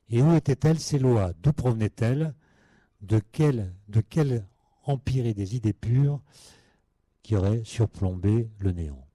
[0.09, 1.33] Et où étaient-elles ces lois?
[1.41, 2.33] D'où provenaient-elles?
[3.03, 4.47] De quel, de quel
[5.33, 6.21] des idées pures
[7.21, 9.07] qui aurait surplombé le néant.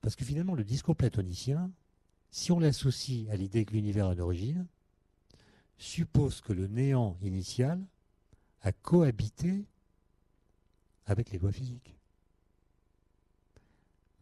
[0.00, 1.70] Parce que finalement, le discours platonicien,
[2.30, 4.66] si on l'associe à l'idée que l'univers a une origine,
[5.78, 7.80] suppose que le néant initial
[8.62, 9.64] a cohabité
[11.06, 11.96] avec les lois physiques.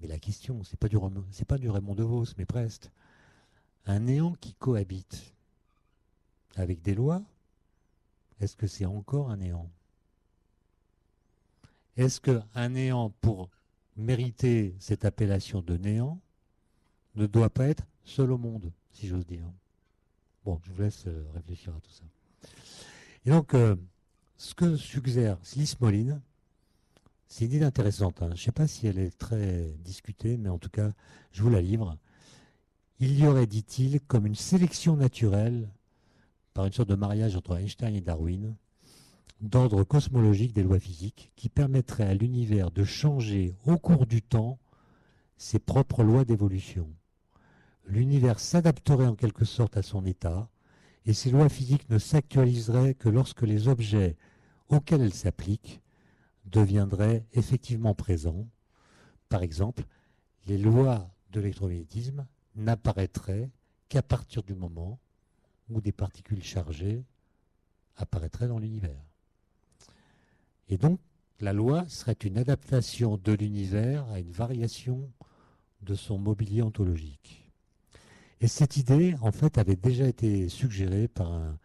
[0.00, 2.90] Mais la question, c'est pas pas du Raymond DeVos, mais presque.
[3.86, 5.34] Un néant qui cohabite
[6.56, 7.22] avec des lois
[8.42, 9.70] est-ce que c'est encore un néant?
[11.96, 13.48] Est-ce qu'un néant, pour
[13.96, 16.20] mériter cette appellation de néant,
[17.14, 19.44] ne doit pas être seul au monde, si j'ose dire?
[20.44, 22.02] Bon, je vous laisse euh, réfléchir à tout ça.
[23.24, 23.76] Et donc, euh,
[24.36, 26.20] ce que suggère Sliss Moline,
[27.28, 28.22] c'est une idée intéressante.
[28.22, 28.30] Hein.
[28.30, 30.92] Je ne sais pas si elle est très discutée, mais en tout cas,
[31.30, 31.96] je vous la livre.
[32.98, 35.68] Il y aurait, dit-il, comme une sélection naturelle
[36.54, 38.56] par une sorte de mariage entre Einstein et Darwin,
[39.40, 44.58] d'ordre cosmologique des lois physiques, qui permettrait à l'univers de changer au cours du temps
[45.36, 46.88] ses propres lois d'évolution.
[47.84, 50.48] L'univers s'adapterait en quelque sorte à son état,
[51.04, 54.16] et ces lois physiques ne s'actualiseraient que lorsque les objets
[54.68, 55.80] auxquels elles s'appliquent
[56.44, 58.46] deviendraient effectivement présents.
[59.28, 59.84] Par exemple,
[60.46, 63.50] les lois de l'électromagnétisme n'apparaîtraient
[63.88, 65.00] qu'à partir du moment
[65.68, 67.04] où des particules chargées
[67.96, 69.04] apparaîtraient dans l'univers.
[70.68, 71.00] Et donc,
[71.40, 75.10] la loi serait une adaptation de l'univers à une variation
[75.80, 77.50] de son mobilier ontologique.
[78.40, 81.58] Et cette idée, en fait, avait déjà été suggérée par un,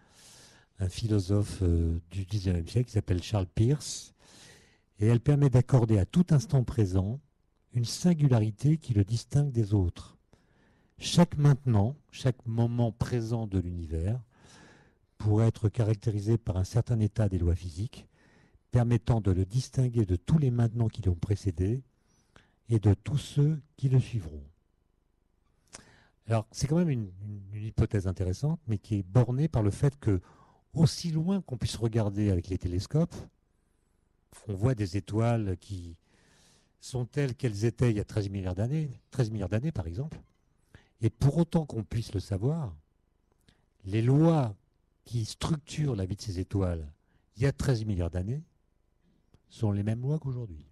[0.90, 4.14] philosophe euh, du XIXe siècle qui s'appelle Charles Peirce,
[4.99, 7.19] et elle permet d'accorder à tout instant présent
[7.74, 10.16] une singularité qui le distingue des autres.
[10.99, 14.19] Chaque maintenant, chaque moment présent de l'univers
[15.18, 18.07] pourrait être caractérisé par un certain état des lois physiques,
[18.72, 21.84] permettant de le distinguer de tous les maintenant qui l'ont précédé
[22.69, 24.44] et de tous ceux qui le suivront.
[26.28, 27.10] Alors, c'est quand même une,
[27.53, 30.19] une, hypothèse intéressante, mais qui est bornée par le fait que,
[30.74, 33.15] aussi loin qu'on puisse regarder avec les télescopes,
[34.48, 35.95] on voit des étoiles qui
[36.82, 40.19] sont telles qu'elles étaient il y a 13 milliards d'années, 13 milliards d'années par exemple,
[41.02, 42.76] et pour autant qu'on puisse le savoir,
[43.86, 44.56] les lois
[45.06, 46.91] qui structurent la vie de ces étoiles
[47.38, 48.44] il y a 13 milliards d'années
[49.49, 50.65] sont les mêmes lois qu'aujourd'hui.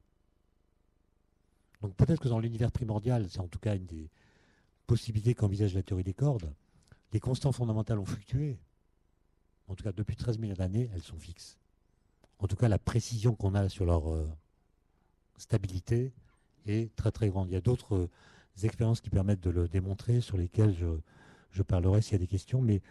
[1.81, 4.09] Donc peut-être que dans l'univers primordial, c'est en tout cas une des
[4.87, 6.51] possibilités qu'envisage la théorie des cordes,
[7.13, 8.57] les constantes fondamentales ont fluctué.
[9.67, 11.57] En tout cas, depuis 13 milliards d'années, elles sont fixes.
[12.39, 14.27] En tout cas, la précision qu'on a sur leur euh,
[15.37, 16.11] stabilité
[16.65, 17.49] est très très grande.
[17.49, 18.09] Il y a d'autres
[18.63, 20.75] expériences qui permettent de le démontrer, sur lesquelles
[21.51, 22.81] je, parlerai s'il y a des questions, mais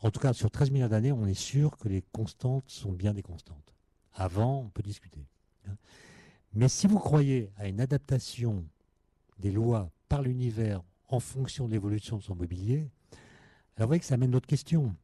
[0.00, 3.12] en tout cas, sur 13 milliards d'années, on est sûr que les constantes sont bien
[3.12, 3.74] des constantes.
[4.14, 5.26] Avant, on peut discuter.
[5.68, 5.74] Hein.
[6.54, 8.64] Mais si vous croyez à une adaptation
[9.38, 12.90] des lois par l'univers en fonction de l'évolution de son mobilier,
[13.76, 14.94] alors vous voyez que ça amène d'autres questions.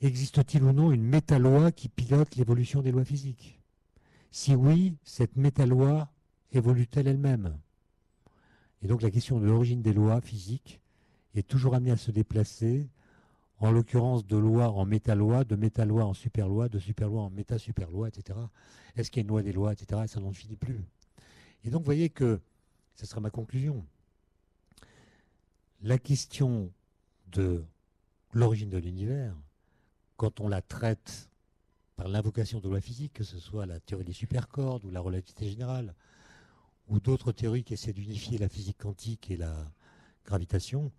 [0.00, 3.60] Existe-t-il ou non une métaloi qui pilote l'évolution des lois physiques?
[4.30, 6.08] Si oui, cette métaloi
[6.52, 7.56] évolue-t-elle elle-même?
[8.84, 10.78] Et donc la question de l'origine des lois physiques
[11.34, 12.86] est toujours amenée à se déplacer,
[13.58, 18.38] en l'occurrence de loi en métaloi, de métaloi en superloi, de superloi en méta-superloi, etc.
[18.94, 20.02] Est-ce qu'il y a une loi des lois, etc.
[20.04, 20.84] Et ça n'en finit plus.
[21.64, 22.40] Et donc vous voyez que,
[22.94, 23.86] ce sera ma conclusion,
[25.80, 26.70] la question
[27.28, 27.64] de
[28.32, 29.34] l'origine de l'univers,
[30.18, 31.30] quand on la traite
[31.96, 35.48] par l'invocation de lois physiques, que ce soit la théorie des supercordes ou la relativité
[35.48, 35.94] générale,
[36.88, 39.70] ou d'autres théories qui essaient d'unifier la physique quantique et la
[40.24, 40.92] gravitation,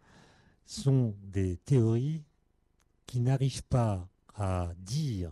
[0.65, 2.23] sont des théories
[3.05, 5.31] qui n'arrivent pas à dire,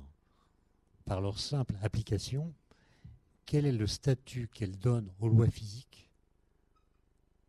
[1.05, 2.53] par leur simple application,
[3.45, 6.09] quel est le statut qu'elles donnent aux lois physiques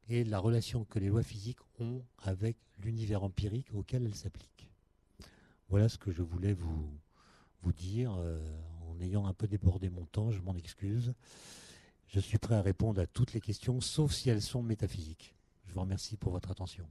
[0.09, 4.71] et la relation que les lois physiques ont avec l'univers empirique auquel elles s'appliquent.
[5.69, 6.91] Voilà ce que je voulais vous,
[7.63, 8.15] vous dire.
[8.19, 8.39] Euh,
[8.91, 11.15] en ayant un peu débordé mon temps, je m'en excuse.
[12.15, 15.35] Je suis prêt à répondre à toutes les questions, sauf si elles sont métaphysiques.
[15.67, 16.87] Je vous remercie pour votre attention.